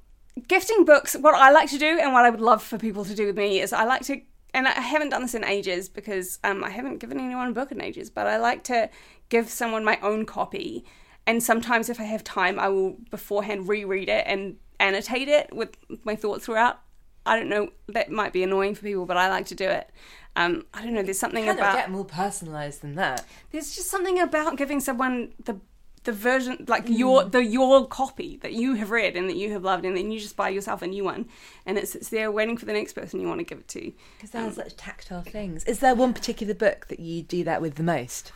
[0.49, 1.15] gifting books.
[1.15, 3.37] What I like to do, and what I would love for people to do with
[3.37, 4.21] me, is I like to.
[4.55, 7.73] And I haven't done this in ages because um, I haven't given anyone a book
[7.73, 8.11] in ages.
[8.11, 8.91] But I like to
[9.31, 10.85] give someone my own copy
[11.27, 15.77] and sometimes if I have time, I will beforehand reread it and annotate it with
[16.05, 16.81] my thoughts throughout.
[17.25, 19.89] I don't know, that might be annoying for people, but I like to do it.
[20.35, 23.25] Um, I don't know, there's something about get more personalised than that.
[23.53, 25.61] there's just something about giving someone the
[26.05, 29.63] the version like your the your copy that you have read and that you have
[29.63, 31.27] loved and then you just buy yourself a new one
[31.65, 33.93] and it's it's there waiting for the next person you want to give it to.
[34.17, 35.65] Because they're such tactile things.
[35.65, 38.33] Is there one particular book that you do that with the most?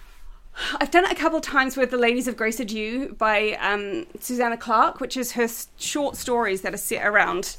[0.80, 4.06] I've done it a couple of times with The Ladies of Grace Adieu by um,
[4.20, 7.56] Susanna Clarke, which is her short stories that are set around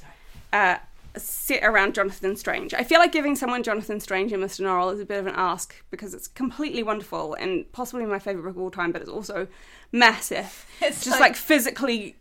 [0.51, 0.77] uh,
[1.19, 2.73] set around Jonathan Strange.
[2.73, 4.61] I feel like giving someone Jonathan Strange and Mr.
[4.61, 8.43] Norrell is a bit of an ask because it's completely wonderful and possibly my favorite
[8.43, 9.47] book of all time, but it's also
[9.91, 10.65] massive.
[10.81, 12.15] It's just like- like, physically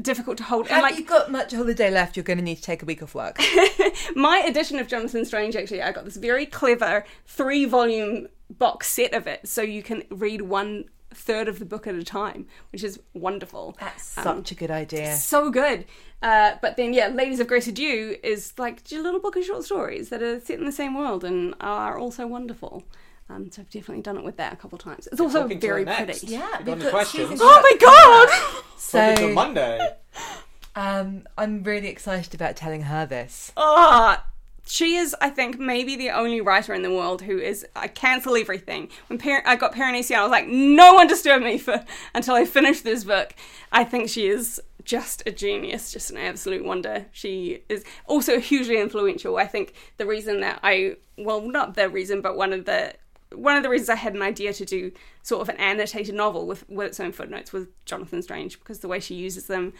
[0.00, 0.68] difficult to hold.
[0.68, 2.16] Have And like you got much holiday left?
[2.16, 3.38] You're going to need to take a week off work.
[4.16, 9.14] my edition of Jonathan Strange, actually, I got this very clever three volume box set
[9.14, 10.84] of it, so you can read one
[11.14, 13.76] third of the book at a time, which is wonderful.
[13.80, 15.16] That's Um, such a good idea.
[15.16, 15.84] so good.
[16.22, 19.64] Uh, but then, yeah, Ladies of Grace Adieu is like a little book of short
[19.64, 22.84] stories that are set in the same world and are also wonderful.
[23.28, 25.06] Um, so I've definitely done it with that a couple of times.
[25.06, 26.20] It's also talking to very her next.
[26.20, 26.26] pretty.
[26.34, 27.40] Yeah, Got we've any questions?
[27.42, 28.28] Oh my god!
[28.28, 29.88] Talking to So Monday.
[30.76, 33.52] um, I'm really excited about telling her this.
[33.56, 34.24] Ah,
[34.66, 37.66] she is, I think, maybe the only writer in the world who is.
[37.76, 38.88] I cancel everything.
[39.08, 41.84] When I got Piranesi, I was like, no one disturb me for
[42.14, 43.34] until I finish this book.
[43.72, 47.06] I think she is just a genius, just an absolute wonder.
[47.12, 49.36] She is also hugely influential.
[49.36, 52.94] I think the reason that I, well, not the reason, but one of the
[53.32, 54.92] one of the reasons I had an idea to do
[55.22, 58.86] sort of an annotated novel with, with its own footnotes was Jonathan Strange because the
[58.86, 59.72] way she uses them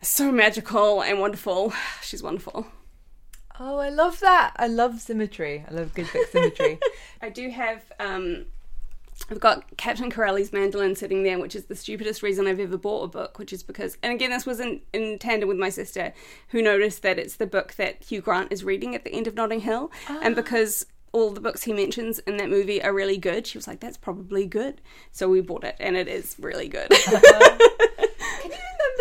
[0.00, 1.74] is so magical and wonderful.
[2.02, 2.66] She's wonderful.
[3.58, 4.52] Oh, I love that.
[4.56, 5.64] I love symmetry.
[5.68, 6.78] I love good book symmetry.
[7.22, 8.46] I do have um
[9.30, 13.04] I've got Captain Corelli's mandolin sitting there, which is the stupidest reason I've ever bought
[13.04, 16.12] a book, which is because, and again, this was in, in tandem with my sister,
[16.48, 19.34] who noticed that it's the book that Hugh Grant is reading at the end of
[19.34, 19.90] Notting Hill.
[20.22, 23.66] And because all the books he mentions in that movie are really good, she was
[23.66, 24.82] like, that's probably good.
[25.12, 26.92] So we bought it, and it is really good.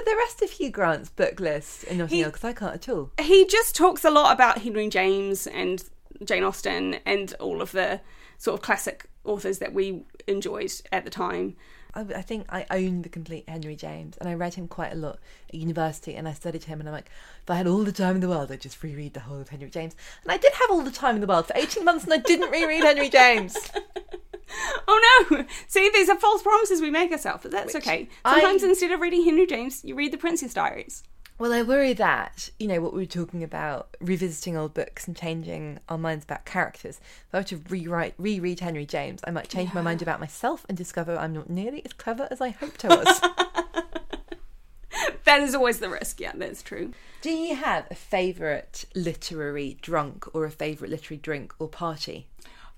[0.06, 2.30] the rest of Hugh Grant's book list in Notting Hill?
[2.30, 3.12] Because I can't at all.
[3.20, 5.84] he just talks a lot about Henry James and
[6.24, 8.01] Jane Austen and all of the
[8.38, 11.56] sort of classic authors that we enjoyed at the time.
[11.93, 14.95] I, I think I own the complete Henry James, and I read him quite a
[14.95, 17.10] lot at university, and I studied him, and I'm like,
[17.43, 19.49] if I had all the time in the world, I'd just reread the whole of
[19.49, 19.95] Henry James.
[20.24, 22.18] And I did have all the time in the world for 18 months, and I
[22.18, 23.58] didn't reread Henry James.
[24.88, 25.46] Oh no!
[25.68, 28.08] See, these are false promises we make ourselves, but that's okay.
[28.26, 31.04] Sometimes I- instead of reading Henry James, you read the Princess Diaries.
[31.38, 35.18] Well, I worry that, you know, what we were talking about, revisiting old books and
[35.18, 37.02] changing our minds about characters.
[37.28, 40.66] If I were to rewrite, reread Henry James, I might change my mind about myself
[40.70, 43.22] and discover I'm not nearly as clever as I hoped I was.
[45.26, 46.20] That is always the risk.
[46.20, 46.93] Yeah, that's true.
[47.22, 52.28] Do you have a favourite literary drunk or a favourite literary drink or party?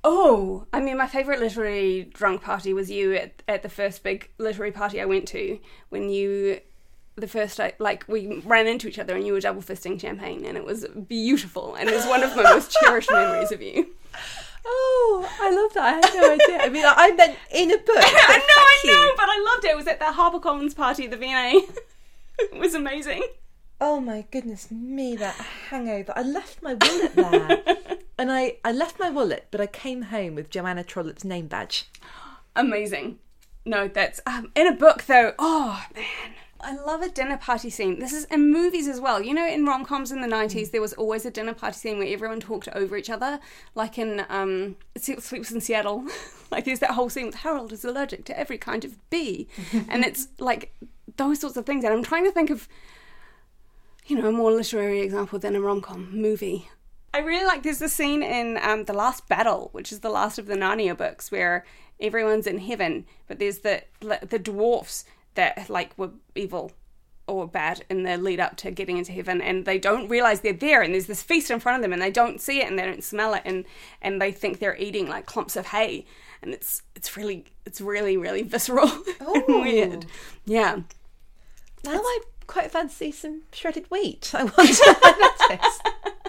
[0.04, 4.30] Oh, I mean, my favourite literary drunk party was you at, at the first big
[4.38, 6.62] literary party I went to when you,
[7.16, 10.58] the first, like, we ran into each other and you were double fisting champagne and
[10.58, 13.88] it was beautiful and it was one of my most cherished memories of you.
[14.66, 15.84] Oh, I love that.
[15.84, 16.66] I had no idea.
[16.66, 17.88] I mean, I meant in a book.
[17.98, 19.14] I know, I know, you.
[19.16, 19.72] but I loved it.
[19.72, 21.62] It was at the HarperCollins party at the V&A.
[22.40, 23.24] it was amazing.
[23.80, 25.36] Oh my goodness me, that
[25.70, 26.14] hangover.
[26.16, 27.98] I left my wallet there.
[28.18, 31.90] and I, I left my wallet, but I came home with Joanna Trollope's name badge.
[32.56, 33.20] amazing.
[33.66, 35.34] No, that's um, in a book though.
[35.38, 38.00] Oh man, I love a dinner party scene.
[38.00, 39.22] This is in movies as well.
[39.22, 41.98] You know, in rom coms in the nineties, there was always a dinner party scene
[42.00, 43.40] where everyone talked over each other,
[43.76, 46.06] like in um, Se- Sleeps in Seattle.
[46.52, 49.50] like there's that whole scene with Harold is allergic to every kind of bee,
[49.90, 50.74] and it's like
[51.18, 51.84] those sorts of things.
[51.84, 52.70] And I'm trying to think of,
[54.06, 56.70] you know, a more literary example than a rom com movie.
[57.14, 60.38] I really like there's a scene in um, The Last Battle, which is the last
[60.38, 61.66] of the Narnia books, where
[62.00, 65.06] everyone's in heaven, but there's the the dwarfs
[65.36, 66.72] that like were evil
[67.28, 70.54] or bad in the lead up to getting into heaven and they don't realize they're
[70.54, 72.80] there and there's this feast in front of them and they don't see it and
[72.80, 73.66] they don't smell it and
[74.02, 76.06] and they think they're eating like clumps of hay
[76.42, 78.90] and it's it's really it's really really visceral
[79.20, 80.06] and weird
[80.46, 80.80] yeah
[81.84, 84.32] Now I quite fancy some shredded wheat.
[84.34, 84.82] I want is.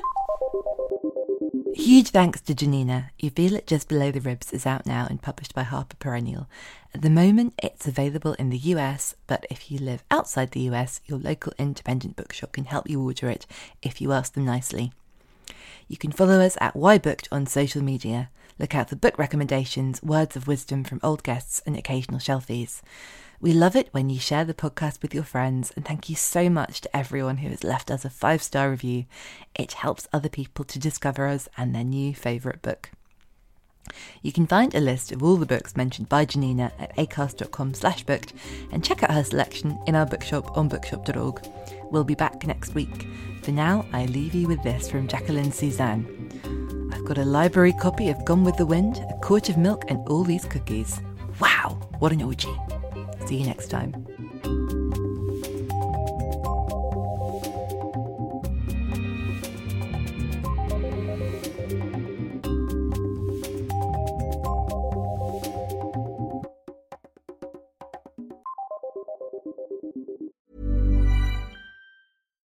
[1.74, 3.10] Huge thanks to Janina.
[3.18, 6.48] You Feel It Just Below the Ribs is out now and published by Harper Perennial.
[6.94, 11.00] At the moment, it's available in the US, but if you live outside the US,
[11.06, 13.46] your local independent bookshop can help you order it
[13.82, 14.92] if you ask them nicely.
[15.86, 18.30] You can follow us at Why Booked on social media.
[18.58, 22.82] Look out for book recommendations, words of wisdom from old guests, and occasional shelfies.
[23.40, 26.50] We love it when you share the podcast with your friends, and thank you so
[26.50, 29.04] much to everyone who has left us a five star review.
[29.54, 32.90] It helps other people to discover us and their new favourite book.
[34.22, 38.02] You can find a list of all the books mentioned by Janina at acast.com slash
[38.02, 38.32] booked
[38.72, 41.48] and check out her selection in our bookshop on bookshop.org.
[41.92, 43.06] We'll be back next week.
[43.42, 46.92] For now, I leave you with this from Jacqueline Susann.
[46.92, 50.06] I've got a library copy of Gone with the Wind, a quart of milk, and
[50.08, 51.00] all these cookies.
[51.40, 52.77] Wow, what an OG.
[53.28, 53.92] See you next time.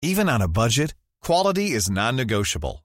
[0.02, 2.84] Even on a budget, quality is non-negotiable.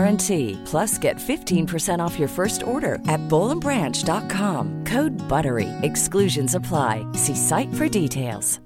[0.00, 0.58] guarantee.
[0.64, 4.84] Plus, get 15% off your first order at bollandbranch.com.
[4.84, 5.68] Code BUTTERY.
[5.82, 7.04] Exclusions apply.
[7.14, 8.60] See site for details.